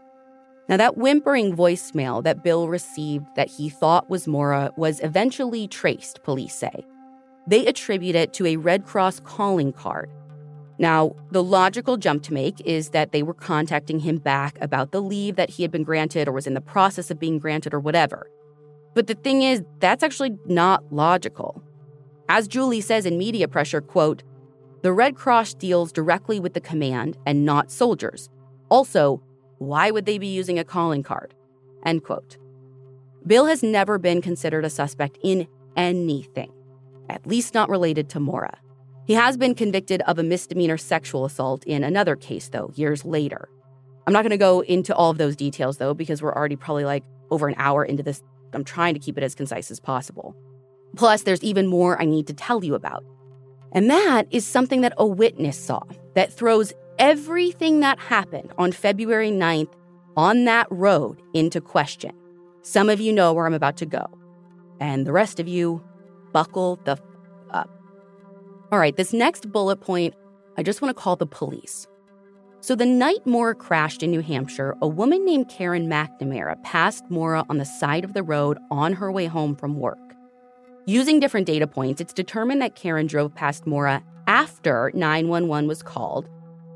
[0.68, 6.22] Now, that whimpering voicemail that Bill received that he thought was Maura was eventually traced,
[6.22, 6.86] police say.
[7.47, 10.11] They attribute it to a Red Cross calling card.
[10.78, 15.03] Now, the logical jump to make is that they were contacting him back about the
[15.03, 17.80] leave that he had been granted or was in the process of being granted or
[17.80, 18.30] whatever.
[18.95, 21.62] But the thing is, that's actually not logical.
[22.28, 24.22] As Julie says in Media Pressure, quote,
[24.82, 28.30] the Red Cross deals directly with the command and not soldiers.
[28.70, 29.22] Also,
[29.59, 31.34] why would they be using a calling card?
[31.84, 32.38] End quote.
[33.26, 36.51] Bill has never been considered a suspect in anything,
[37.11, 38.59] at least not related to Maura.
[39.07, 43.49] He has been convicted of a misdemeanor sexual assault in another case, though, years later.
[44.07, 46.85] I'm not going to go into all of those details, though, because we're already probably
[46.85, 48.23] like over an hour into this.
[48.53, 50.37] I'm trying to keep it as concise as possible.
[50.97, 53.05] Plus, there's even more I need to tell you about.
[53.73, 55.83] And that is something that a witness saw
[56.15, 59.73] that throws everything that happened on February 9th
[60.17, 62.13] on that road into question.
[62.63, 64.07] Some of you know where I'm about to go.
[64.81, 65.83] And the rest of you,
[66.33, 67.01] buckle the f-
[67.51, 67.70] up.
[68.72, 70.14] All right, this next bullet point,
[70.57, 71.87] I just want to call the police.
[72.62, 77.45] So, the night Maura crashed in New Hampshire, a woman named Karen McNamara passed Maura
[77.49, 79.99] on the side of the road on her way home from work.
[80.85, 86.28] Using different data points, it's determined that Karen drove past Maura after 911 was called,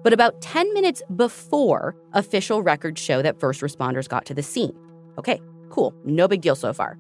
[0.03, 4.75] but about 10 minutes before official records show that first responders got to the scene.
[5.19, 5.95] Okay, cool.
[6.05, 6.99] No big deal so far.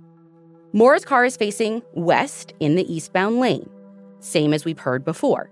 [0.76, 3.70] Maura's car is facing west in the eastbound lane,
[4.18, 5.48] same as we've heard before.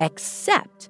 [0.00, 0.88] Except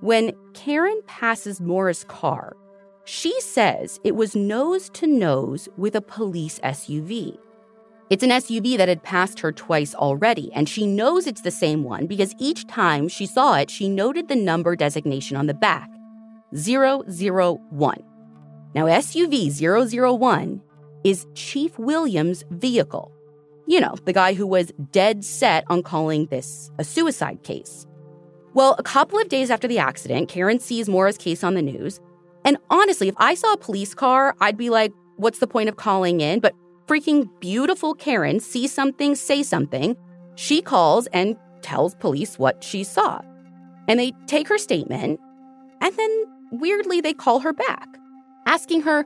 [0.00, 2.56] when Karen passes Maura's car,
[3.04, 7.36] she says it was nose to nose with a police SUV.
[8.08, 11.84] It's an SUV that had passed her twice already, and she knows it's the same
[11.84, 15.90] one because each time she saw it, she noted the number designation on the back
[16.54, 18.02] 001.
[18.74, 20.62] Now, SUV 001
[21.04, 23.12] is Chief Williams' vehicle.
[23.66, 27.86] You know, the guy who was dead set on calling this a suicide case.
[28.54, 32.00] Well, a couple of days after the accident, Karen sees Maura's case on the news.
[32.44, 35.76] And honestly, if I saw a police car, I'd be like, what's the point of
[35.76, 36.40] calling in?
[36.40, 36.54] But
[36.86, 39.96] freaking beautiful Karen sees something, say something.
[40.36, 43.20] She calls and tells police what she saw.
[43.88, 45.20] And they take her statement,
[45.80, 47.88] and then weirdly, they call her back,
[48.46, 49.04] asking her,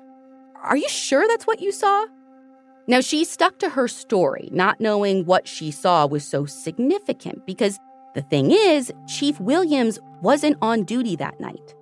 [0.62, 2.06] Are you sure that's what you saw?
[2.90, 7.78] Now, she stuck to her story, not knowing what she saw was so significant because
[8.16, 11.72] the thing is, Chief Williams wasn't on duty that night.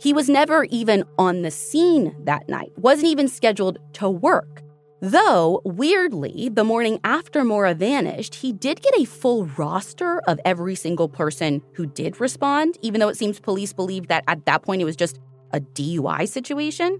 [0.00, 4.60] He was never even on the scene that night, wasn't even scheduled to work.
[5.00, 10.74] Though, weirdly, the morning after Maura vanished, he did get a full roster of every
[10.74, 14.82] single person who did respond, even though it seems police believed that at that point
[14.82, 15.20] it was just
[15.52, 16.98] a DUI situation.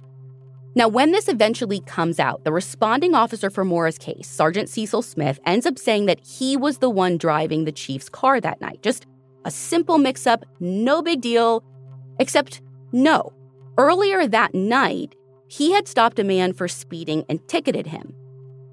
[0.76, 5.40] Now, when this eventually comes out, the responding officer for Maura's case, Sergeant Cecil Smith,
[5.46, 8.82] ends up saying that he was the one driving the chief's car that night.
[8.82, 9.06] Just
[9.46, 11.64] a simple mix up, no big deal.
[12.20, 12.60] Except,
[12.92, 13.32] no.
[13.78, 15.14] Earlier that night,
[15.48, 18.14] he had stopped a man for speeding and ticketed him.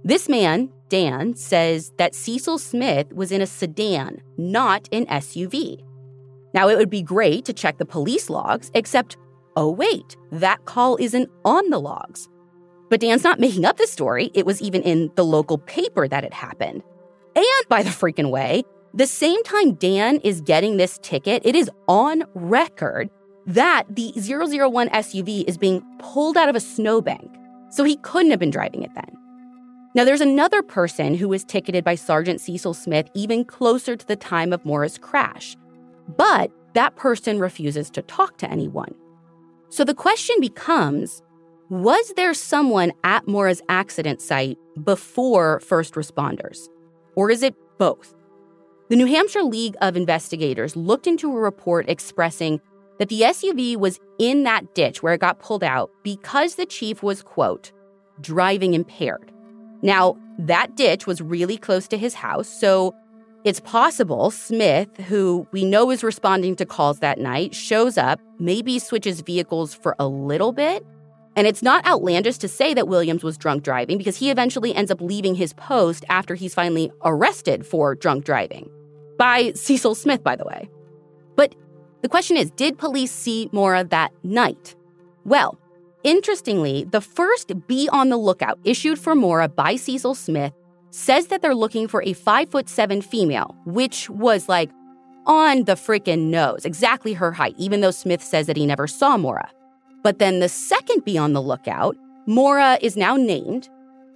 [0.03, 5.81] This man, Dan, says that Cecil Smith was in a sedan, not an SUV.
[6.53, 9.15] Now, it would be great to check the police logs, except,
[9.55, 12.27] oh, wait, that call isn't on the logs.
[12.89, 14.31] But Dan's not making up this story.
[14.33, 16.83] It was even in the local paper that it happened.
[17.35, 21.69] And by the freaking way, the same time Dan is getting this ticket, it is
[21.87, 23.09] on record
[23.47, 27.29] that the 001 SUV is being pulled out of a snowbank,
[27.71, 29.17] so he couldn't have been driving it then.
[29.95, 34.15] Now, there's another person who was ticketed by Sergeant Cecil Smith even closer to the
[34.15, 35.55] time of Maura's crash,
[36.17, 38.95] but that person refuses to talk to anyone.
[39.73, 41.23] So the question becomes
[41.71, 46.69] was there someone at Maura's accident site before first responders?
[47.15, 48.13] Or is it both?
[48.89, 52.61] The New Hampshire League of Investigators looked into a report expressing
[52.99, 57.01] that the SUV was in that ditch where it got pulled out because the chief
[57.01, 57.71] was, quote,
[58.21, 59.31] driving impaired.
[59.81, 62.93] Now, that ditch was really close to his house, so
[63.43, 68.79] it's possible Smith, who we know is responding to calls that night, shows up, maybe
[68.79, 70.85] switches vehicles for a little bit.
[71.35, 74.91] And it's not outlandish to say that Williams was drunk driving because he eventually ends
[74.91, 78.69] up leaving his post after he's finally arrested for drunk driving.
[79.17, 80.69] by Cecil Smith, by the way.
[81.35, 81.55] But
[82.01, 84.75] the question is did police see Maura that night?
[85.25, 85.57] Well,
[86.03, 90.53] interestingly, the first Be on the Lookout issued for Maura by Cecil Smith
[90.93, 94.69] says that they're looking for a five foot seven female, which was like
[95.25, 99.17] on the freaking nose, exactly her height, even though Smith says that he never saw
[99.17, 99.49] Maura.
[100.03, 101.95] But then the second Be on the Lookout,
[102.27, 103.69] Maura is now named.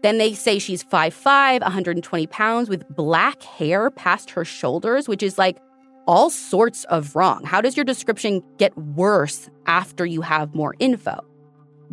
[0.03, 5.37] Then they say she's 5'5, 120 pounds with black hair past her shoulders, which is
[5.37, 5.57] like
[6.05, 7.43] all sorts of wrong.
[7.43, 11.25] How does your description get worse after you have more info?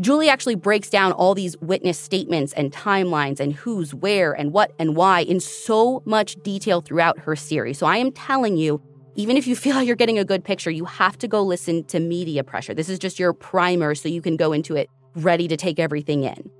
[0.00, 4.72] Julie actually breaks down all these witness statements and timelines and who's where and what
[4.78, 7.78] and why in so much detail throughout her series.
[7.78, 8.82] So I am telling you,
[9.14, 11.84] even if you feel like you're getting a good picture, you have to go listen
[11.84, 12.74] to Media Pressure.
[12.74, 16.24] This is just your primer so you can go into it ready to take everything
[16.24, 16.50] in.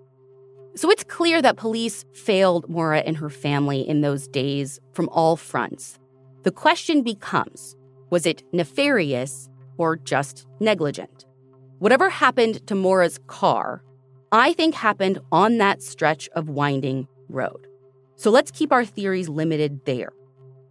[0.77, 5.37] So it's clear that police failed Maura and her family in those days from all
[5.37, 5.99] fronts.
[6.45, 7.77] The question becomes
[8.11, 11.24] was it nefarious or just negligent?
[11.85, 13.85] Whatever happened to Maura's car,
[14.33, 17.67] I think happened on that stretch of winding road.
[18.17, 20.15] So let's keep our theories limited there.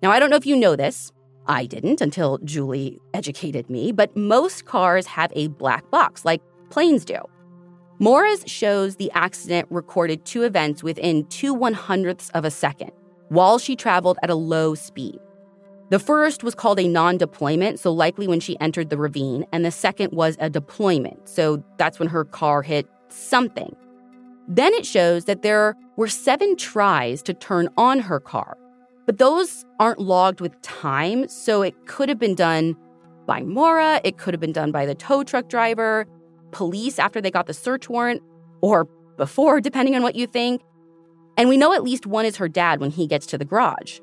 [0.01, 1.11] Now, I don't know if you know this.
[1.45, 6.41] I didn't until Julie educated me, but most cars have a black box like
[6.71, 7.19] planes do.
[7.99, 12.91] Maura's shows the accident recorded two events within two one hundredths of a second
[13.29, 15.19] while she traveled at a low speed.
[15.93, 19.63] The first was called a non deployment, so likely when she entered the ravine, and
[19.63, 23.75] the second was a deployment, so that's when her car hit something.
[24.47, 28.57] Then it shows that there were seven tries to turn on her car,
[29.05, 32.75] but those aren't logged with time, so it could have been done
[33.27, 36.07] by Maura, it could have been done by the tow truck driver,
[36.49, 38.23] police after they got the search warrant,
[38.61, 38.85] or
[39.15, 40.63] before, depending on what you think.
[41.37, 43.99] And we know at least one is her dad when he gets to the garage.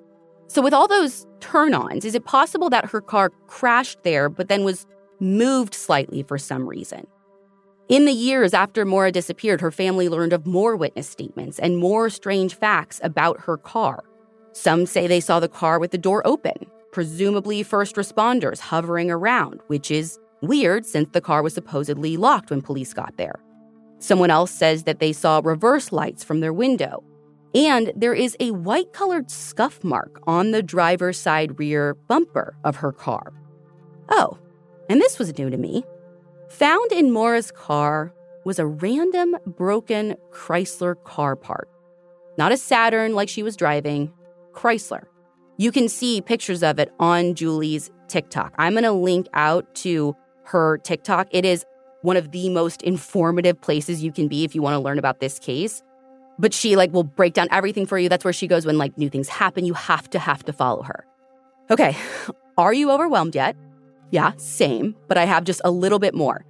[0.50, 4.48] So, with all those turn ons, is it possible that her car crashed there but
[4.48, 4.84] then was
[5.20, 7.06] moved slightly for some reason?
[7.88, 12.10] In the years after Maura disappeared, her family learned of more witness statements and more
[12.10, 14.02] strange facts about her car.
[14.52, 19.60] Some say they saw the car with the door open, presumably first responders hovering around,
[19.68, 23.36] which is weird since the car was supposedly locked when police got there.
[24.00, 27.04] Someone else says that they saw reverse lights from their window,
[27.54, 32.76] and there is a white colored scuff mark on the driver's side rear bumper of
[32.76, 33.32] her car.
[34.08, 34.38] Oh,
[34.88, 35.84] and this was new to me.
[36.50, 38.12] Found in Maura's car
[38.44, 41.68] was a random broken Chrysler car part.
[42.38, 44.12] Not a Saturn like she was driving,
[44.52, 45.04] Chrysler.
[45.58, 48.54] You can see pictures of it on Julie's TikTok.
[48.58, 51.28] I'm going to link out to her TikTok.
[51.30, 51.64] It is
[52.02, 55.20] one of the most informative places you can be if you want to learn about
[55.20, 55.82] this case
[56.40, 58.08] but she like will break down everything for you.
[58.08, 59.64] That's where she goes when like new things happen.
[59.64, 61.06] You have to have to follow her.
[61.70, 61.96] Okay,
[62.58, 63.56] are you overwhelmed yet?
[64.10, 66.44] Yeah, same, but I have just a little bit more.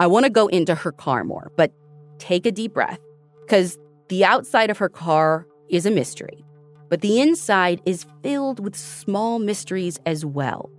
[0.00, 1.72] I want to go into her car more, but
[2.18, 3.00] take a deep breath
[3.42, 3.78] because
[4.08, 6.44] the outside of her car is a mystery,
[6.88, 10.70] but the inside is filled with small mysteries as well.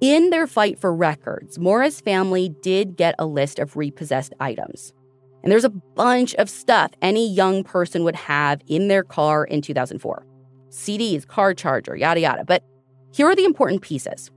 [0.00, 4.92] In their fight for records, Maura's family did get a list of repossessed items.
[5.44, 9.60] And there's a bunch of stuff any young person would have in their car in
[9.60, 10.26] 2004
[10.70, 12.44] CDs, car charger, yada, yada.
[12.44, 12.64] But
[13.12, 14.30] here are the important pieces.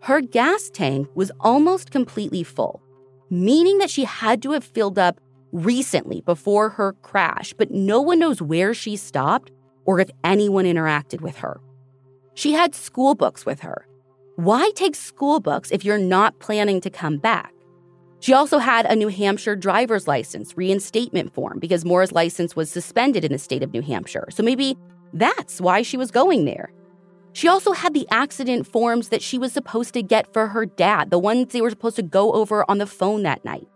[0.00, 2.80] Her gas tank was almost completely full,
[3.28, 5.20] meaning that she had to have filled up
[5.50, 9.50] recently before her crash, but no one knows where she stopped
[9.86, 11.60] or if anyone interacted with her.
[12.34, 13.88] She had school books with her.
[14.36, 17.52] Why take school books if you're not planning to come back?
[18.20, 23.24] She also had a New Hampshire driver's license reinstatement form because Maura's license was suspended
[23.24, 24.26] in the state of New Hampshire.
[24.30, 24.76] So maybe
[25.12, 26.72] that's why she was going there.
[27.32, 31.10] She also had the accident forms that she was supposed to get for her dad,
[31.10, 33.68] the ones they were supposed to go over on the phone that night.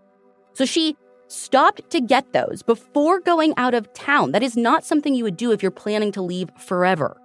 [0.54, 0.96] So she
[1.28, 4.32] stopped to get those before going out of town.
[4.32, 7.16] That is not something you would do if you're planning to leave forever.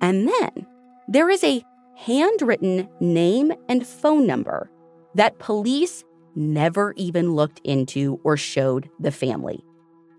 [0.00, 0.66] And then
[1.08, 1.64] there is a
[1.96, 4.70] handwritten name and phone number
[5.14, 6.04] that police
[6.38, 9.62] never even looked into or showed the family.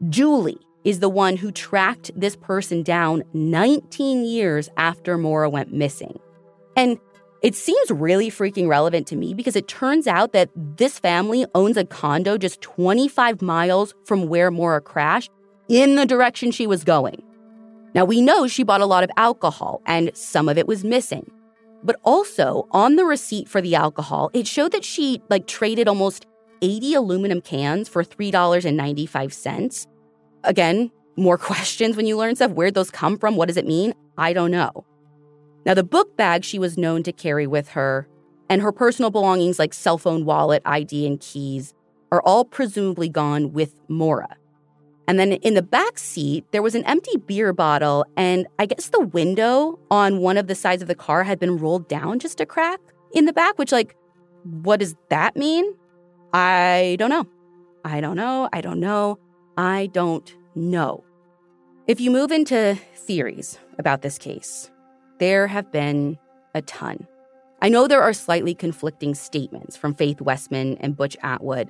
[0.10, 6.20] Julie is the one who tracked this person down 19 years after Maura went missing.
[6.76, 6.98] And
[7.42, 11.78] it seems really freaking relevant to me because it turns out that this family owns
[11.78, 15.32] a condo just 25 miles from where Maura crashed
[15.70, 17.24] in the direction she was going.
[17.96, 21.32] Now, we know she bought a lot of alcohol and some of it was missing.
[21.84, 26.26] But also on the receipt for the alcohol, it showed that she like traded almost
[26.62, 29.88] 80 aluminum cans for $3.95.
[30.44, 32.52] Again, more questions when you learn stuff.
[32.52, 33.36] Where'd those come from?
[33.36, 33.94] What does it mean?
[34.18, 34.86] I don't know.
[35.66, 38.08] Now, the book bag she was known to carry with her,
[38.50, 41.74] and her personal belongings like cell phone, wallet, ID, and keys,
[42.12, 44.39] are all presumably gone with Maura.
[45.10, 48.90] And then in the back seat, there was an empty beer bottle, and I guess
[48.90, 52.40] the window on one of the sides of the car had been rolled down just
[52.40, 52.80] a crack
[53.12, 53.96] in the back, which, like,
[54.44, 55.74] what does that mean?
[56.32, 57.26] I don't know.
[57.84, 58.50] I don't know.
[58.54, 59.18] I don't know.
[59.58, 61.04] I don't know.
[61.88, 64.70] If you move into theories about this case,
[65.18, 66.20] there have been
[66.54, 67.08] a ton.
[67.64, 71.68] I know there are slightly conflicting statements from Faith Westman and Butch Atwood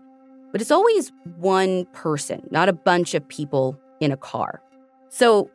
[0.52, 4.62] but it's always one person, not a bunch of people in a car.
[5.10, 5.50] So,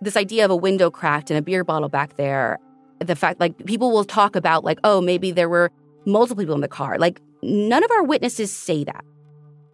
[0.00, 2.58] this idea of a window cracked and a beer bottle back there,
[3.00, 5.70] the fact like people will talk about, like, oh, maybe there were
[6.06, 6.98] multiple people in the car.
[6.98, 9.04] Like, none of our witnesses say that.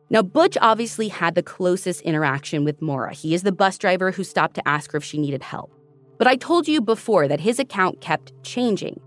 [0.08, 3.12] Now, Butch obviously had the closest interaction with Maura.
[3.12, 5.72] He is the bus driver who stopped to ask her if she needed help.
[6.18, 9.00] But I told you before that his account kept changing.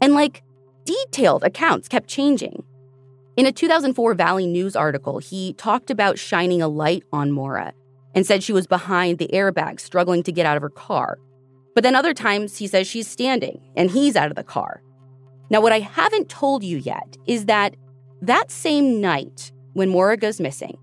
[0.00, 0.42] And like,
[0.84, 2.64] detailed accounts kept changing.
[3.36, 7.72] In a 2004 Valley News article, he talked about shining a light on Maura
[8.14, 11.18] and said she was behind the airbag, struggling to get out of her car.
[11.74, 14.82] But then other times he says she's standing and he's out of the car.
[15.48, 17.76] Now, what I haven't told you yet is that
[18.22, 20.76] that same night when Maura goes missing,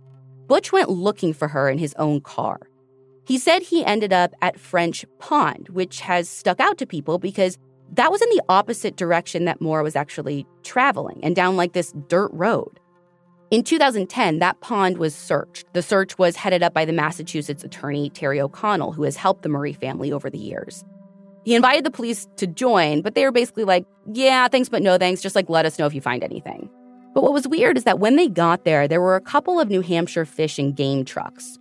[0.47, 2.59] Butch went looking for her in his own car.
[3.25, 7.57] He said he ended up at French Pond, which has stuck out to people because
[7.93, 11.93] that was in the opposite direction that Moore was actually traveling and down like this
[12.07, 12.79] dirt road.
[13.49, 15.65] In 2010, that pond was searched.
[15.73, 19.49] The search was headed up by the Massachusetts attorney Terry O'Connell, who has helped the
[19.49, 20.83] Murray family over the years.
[21.45, 24.97] He invited the police to join, but they were basically like, yeah, thanks, but no
[24.97, 25.21] thanks.
[25.21, 26.69] Just like let us know if you find anything.
[27.13, 29.69] But what was weird is that when they got there, there were a couple of
[29.69, 31.57] New Hampshire fish and game trucks.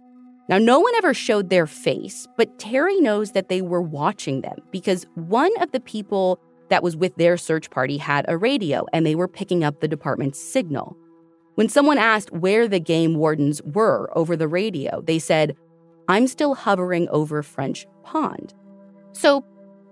[0.49, 4.59] Now, no one ever showed their face, but Terry knows that they were watching them
[4.71, 9.05] because one of the people that was with their search party had a radio and
[9.05, 10.97] they were picking up the department's signal.
[11.57, 15.57] When someone asked where the game wardens were over the radio, they said,
[16.09, 18.55] I'm still hovering over French Pond.
[19.13, 19.45] So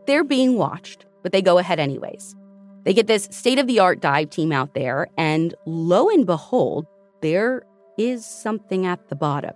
[0.06, 2.36] they're being watched, but they go ahead anyways.
[2.84, 6.86] They get this state of the art dive team out there, and lo and behold,
[7.22, 7.62] there
[7.96, 9.54] is something at the bottom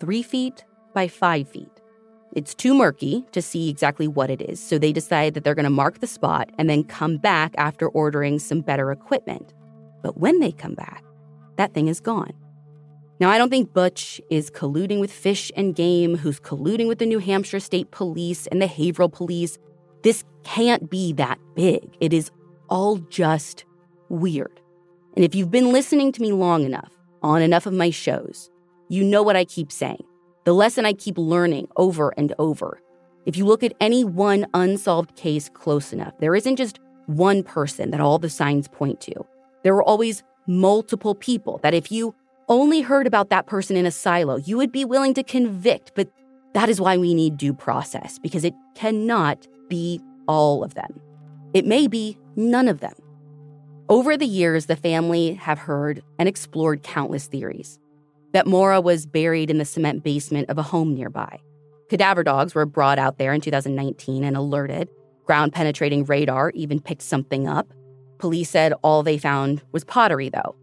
[0.00, 0.64] three feet
[0.94, 1.70] by five feet.
[2.34, 5.64] It's too murky to see exactly what it is, so they decide that they're going
[5.64, 9.54] to mark the spot and then come back after ordering some better equipment.
[10.02, 11.02] But when they come back,
[11.56, 12.32] that thing is gone.
[13.18, 17.06] Now, I don't think Butch is colluding with Fish and Game, who's colluding with the
[17.06, 19.56] New Hampshire State Police and the Haverhill Police.
[20.02, 21.96] This can't be that big.
[22.00, 22.30] It is
[22.68, 23.64] all just
[24.10, 24.60] weird.
[25.14, 26.92] And if you've been listening to me long enough
[27.22, 28.50] on enough of my shows,
[28.88, 30.04] you know what I keep saying.
[30.44, 32.80] The lesson I keep learning over and over.
[33.24, 37.90] If you look at any one unsolved case close enough, there isn't just one person
[37.90, 39.14] that all the signs point to.
[39.64, 42.14] There are always multiple people that if you
[42.48, 45.92] only heard about that person in a silo, you would be willing to convict.
[45.96, 46.08] But
[46.54, 51.00] that is why we need due process, because it cannot be all of them.
[51.54, 52.94] It may be none of them.
[53.88, 57.80] Over the years, the family have heard and explored countless theories
[58.32, 61.40] that Maura was buried in the cement basement of a home nearby.
[61.88, 64.88] Cadaver dogs were brought out there in 2019 and alerted.
[65.24, 67.72] Ground penetrating radar even picked something up.
[68.18, 70.56] Police said all they found was pottery, though.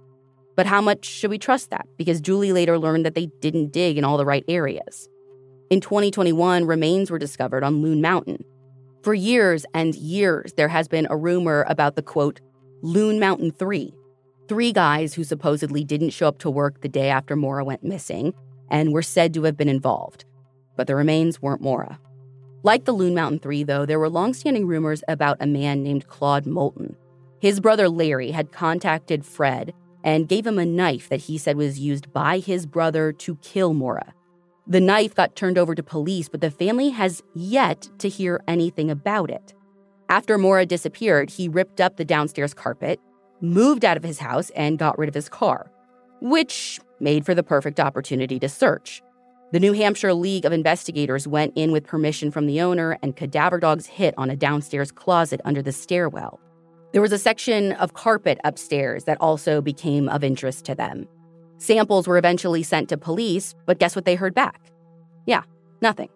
[0.55, 1.87] But how much should we trust that?
[1.97, 5.09] Because Julie later learned that they didn't dig in all the right areas.
[5.69, 8.43] In 2021, remains were discovered on Loon Mountain.
[9.01, 12.39] For years and years, there has been a rumor about the quote,
[12.81, 13.93] Loon Mountain 3,
[14.47, 18.33] three guys who supposedly didn't show up to work the day after Maura went missing
[18.69, 20.25] and were said to have been involved.
[20.75, 21.99] But the remains weren't Maura.
[22.63, 26.45] Like the Loon Mountain Three, though, there were longstanding rumors about a man named Claude
[26.45, 26.95] Moulton.
[27.39, 31.79] His brother Larry had contacted Fred and gave him a knife that he said was
[31.79, 34.13] used by his brother to kill Maura.
[34.65, 38.89] The knife got turned over to police, but the family has yet to hear anything
[38.89, 39.53] about it.
[40.07, 42.99] After Maura disappeared, he ripped up the downstairs carpet,
[43.43, 45.69] moved out of his house and got rid of his car,
[46.21, 49.01] which made for the perfect opportunity to search.
[49.51, 53.59] The New Hampshire League of Investigators went in with permission from the owner, and cadaver
[53.59, 56.39] dogs hit on a downstairs closet under the stairwell.
[56.91, 61.07] There was a section of carpet upstairs that also became of interest to them.
[61.57, 64.59] Samples were eventually sent to police, but guess what they heard back?
[65.27, 65.43] Yeah,
[65.81, 66.09] nothing.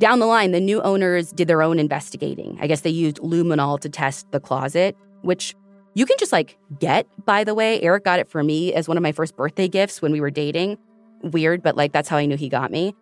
[0.00, 2.58] Down the line, the new owners did their own investigating.
[2.60, 5.54] I guess they used luminol to test the closet, which
[5.94, 7.80] you can just like get, by the way.
[7.80, 10.30] Eric got it for me as one of my first birthday gifts when we were
[10.30, 10.76] dating.
[11.22, 12.94] Weird, but like that's how I knew he got me.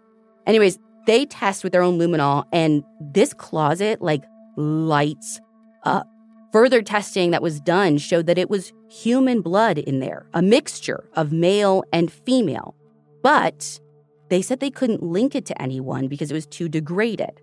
[0.47, 4.23] Anyways, they test with their own luminol, and this closet like
[4.57, 5.41] lights
[5.85, 6.07] up.
[6.53, 11.09] Further testing that was done showed that it was human blood in there, a mixture
[11.15, 12.77] of male and female.
[13.23, 13.81] But
[14.29, 17.41] they said they couldn't link it to anyone because it was too degraded.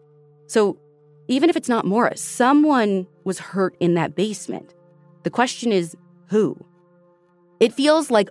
[0.47, 0.77] So
[1.27, 4.73] even if it's not Maura's, someone was hurt in that basement.
[5.23, 5.95] The question is
[6.27, 6.57] who?
[7.59, 8.29] It feels like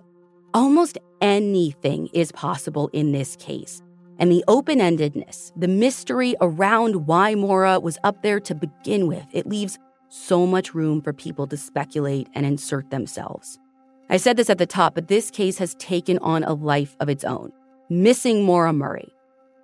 [0.53, 3.81] almost anything is possible in this case.
[4.17, 9.25] And the open endedness, the mystery around why Maura was up there to begin with,
[9.31, 9.77] it leaves
[10.09, 13.59] so much room for people to speculate and insert themselves.
[14.09, 17.09] I said this at the top, but this case has taken on a life of
[17.09, 17.51] its own.
[17.89, 19.13] Missing Maura Murray.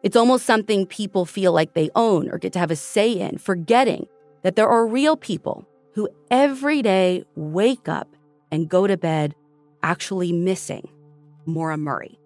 [0.03, 3.39] It's almost something people feel like they own or get to have a say in,
[3.39, 4.06] forgetting
[4.43, 8.15] that there are real people who every day wake up
[8.51, 9.34] and go to bed
[9.81, 10.89] actually missing
[11.45, 12.19] Maura Murray.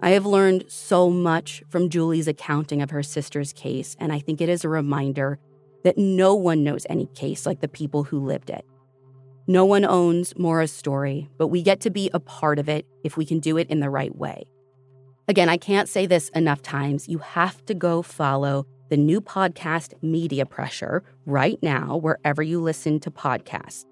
[0.00, 4.40] I have learned so much from Julie's accounting of her sister's case, and I think
[4.40, 5.38] it is a reminder
[5.84, 8.64] that no one knows any case like the people who lived it.
[9.46, 13.16] No one owns Maura's story, but we get to be a part of it if
[13.18, 14.44] we can do it in the right way.
[15.28, 17.08] Again, I can't say this enough times.
[17.08, 23.00] You have to go follow the new podcast, Media Pressure, right now, wherever you listen
[23.00, 23.84] to podcasts.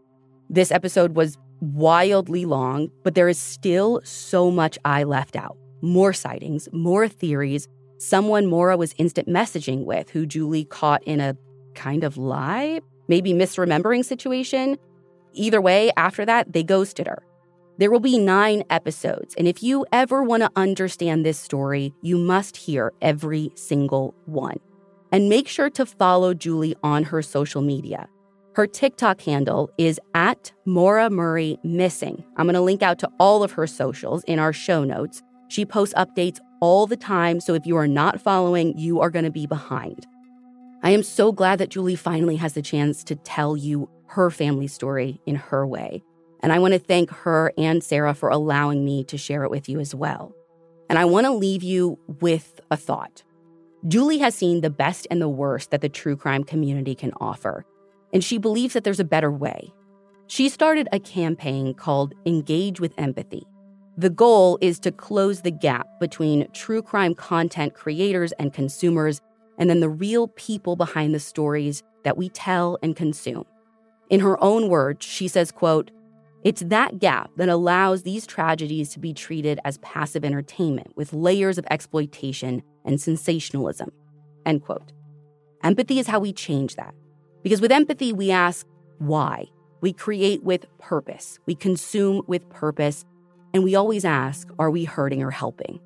[0.51, 5.57] This episode was wildly long, but there is still so much I left out.
[5.81, 11.37] More sightings, more theories, someone Maura was instant messaging with who Julie caught in a
[11.75, 14.77] kind of lie, maybe misremembering situation.
[15.33, 17.23] Either way, after that, they ghosted her.
[17.79, 22.19] There will be nine episodes, and if you ever want to understand this story, you
[22.19, 24.59] must hear every single one.
[25.11, 28.09] And make sure to follow Julie on her social media.
[28.55, 32.25] Her TikTok handle is at Maura Murray Missing.
[32.37, 35.23] I'm going to link out to all of her socials in our show notes.
[35.49, 39.25] She posts updates all the time, so if you are not following, you are going
[39.25, 40.07] to be behind.
[40.83, 44.67] I am so glad that Julie finally has the chance to tell you her family
[44.67, 46.03] story in her way.
[46.41, 49.69] And I want to thank her and Sarah for allowing me to share it with
[49.69, 50.35] you as well.
[50.89, 53.23] And I want to leave you with a thought.
[53.87, 57.65] Julie has seen the best and the worst that the true crime community can offer,
[58.13, 59.73] and she believes that there's a better way.
[60.27, 63.47] She started a campaign called Engage with Empathy.
[63.97, 69.21] The goal is to close the gap between true crime content creators and consumers
[69.59, 73.45] and then the real people behind the stories that we tell and consume.
[74.11, 75.91] In her own words, she says, quote,
[76.45, 81.59] it's that gap that allows these tragedies to be treated as passive entertainment with layers
[81.59, 83.93] of exploitation and sensationalism.
[84.45, 84.93] End quote.
[85.63, 86.95] Empathy is how we change that.
[87.43, 88.67] Because with empathy, we ask
[88.99, 89.47] why.
[89.81, 91.39] We create with purpose.
[91.47, 93.05] We consume with purpose.
[93.55, 95.81] And we always ask, are we hurting or helping?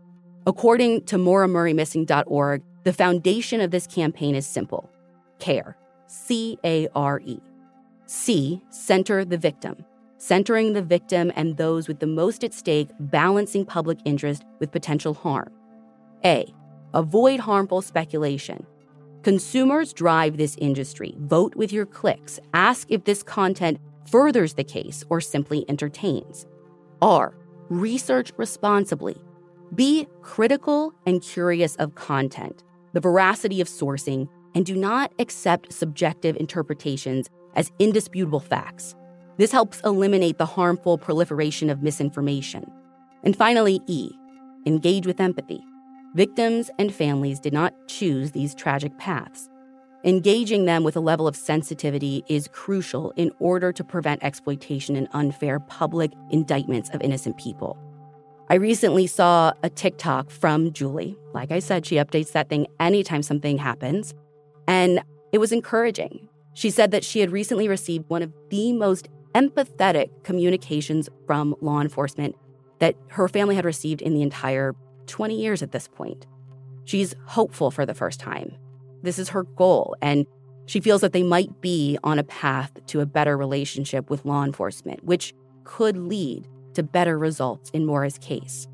[0.47, 4.89] According to MauraMurrayMissing.org, the foundation of this campaign is simple
[5.39, 5.77] care.
[6.07, 7.41] C A R E.
[8.07, 9.85] C, center the victim.
[10.19, 15.15] Centering the victim and those with the most at stake, balancing public interest with potential
[15.15, 15.51] harm.
[16.25, 16.47] A,
[16.95, 18.67] avoid harmful speculation.
[19.23, 21.15] Consumers drive this industry.
[21.21, 22.41] Vote with your clicks.
[22.55, 23.79] Ask if this content
[24.11, 26.47] furthers the case or simply entertains.
[27.01, 27.35] R,
[27.69, 29.17] research responsibly.
[29.75, 32.63] Be critical and curious of content
[32.93, 38.95] the veracity of sourcing, and do not accept subjective interpretations as indisputable facts.
[39.39, 42.71] This helps eliminate the harmful proliferation of misinformation.
[43.25, 44.11] And finally, E,
[44.67, 45.65] engage with empathy.
[46.15, 49.49] Victims and families did not choose these tragic paths.
[50.05, 55.09] Engaging them with a level of sensitivity is crucial in order to prevent exploitation and
[55.13, 57.79] unfair public indictments of innocent people.
[58.51, 61.17] I recently saw a TikTok from Julie.
[61.33, 64.13] Like I said, she updates that thing anytime something happens.
[64.69, 65.01] And
[65.33, 66.29] it was encouraging.
[66.53, 71.81] She said that she had recently received one of the most empathetic communications from law
[71.81, 72.37] enforcement
[72.81, 74.75] that her family had received in the entire
[75.13, 76.27] 20 years at this point.
[76.85, 78.57] She's hopeful for the first time.
[79.03, 80.27] This is her goal, and
[80.65, 84.43] she feels that they might be on a path to a better relationship with law
[84.43, 85.35] enforcement, which
[85.65, 88.67] could lead to better results in Maura's case.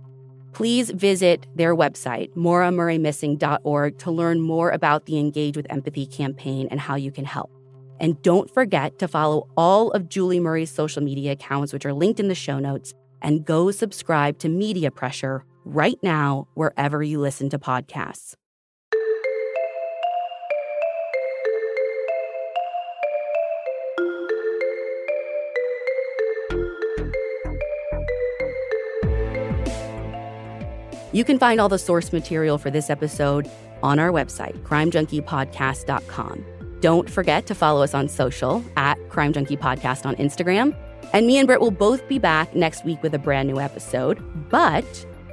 [0.53, 6.79] Please visit their website, mauramurraymissing.org, to learn more about the Engage with Empathy campaign and
[6.79, 7.51] how you can help.
[7.99, 12.21] And don't forget to follow all of Julie Murray's social media accounts, which are linked
[12.21, 17.51] in the show notes, and go subscribe to Media Pressure right now, wherever you listen
[17.51, 18.35] to podcasts.
[31.13, 33.51] You can find all the source material for this episode
[33.83, 36.45] on our website, crimejunkiepodcast.com.
[36.81, 40.77] Don't forget to follow us on social at Crime Junkie Podcast on Instagram.
[41.13, 44.23] And me and Brit will both be back next week with a brand new episode.
[44.51, 44.85] But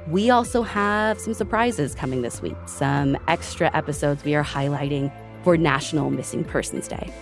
[0.08, 5.12] we also have some surprises coming this week, some extra episodes we are highlighting
[5.42, 7.12] for National Missing Persons Day.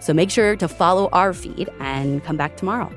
[0.00, 2.90] So make sure to follow our feed and come back tomorrow.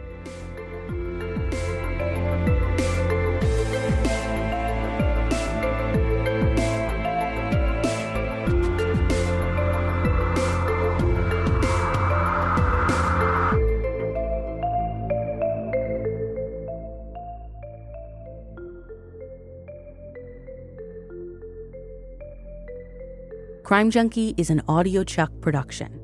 [23.66, 26.00] Crime Junkie is an Audio Chuck production.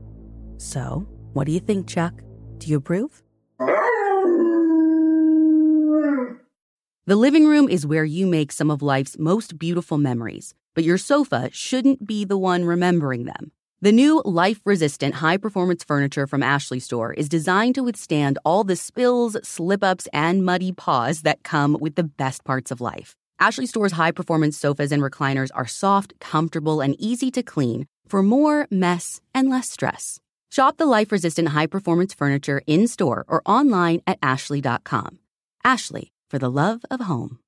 [0.58, 2.20] So, what do you think, Chuck?
[2.58, 3.22] Do you approve?
[7.06, 10.98] The living room is where you make some of life's most beautiful memories, but your
[10.98, 13.52] sofa shouldn't be the one remembering them.
[13.80, 18.64] The new life resistant high performance furniture from Ashley Store is designed to withstand all
[18.64, 23.18] the spills, slip ups, and muddy paws that come with the best parts of life.
[23.42, 28.22] Ashley Store's high performance sofas and recliners are soft, comfortable, and easy to clean for
[28.22, 30.20] more mess and less stress.
[30.52, 35.20] Shop the life resistant high performance furniture in store or online at ashley.com.
[35.64, 37.41] Ashley, for the love of home.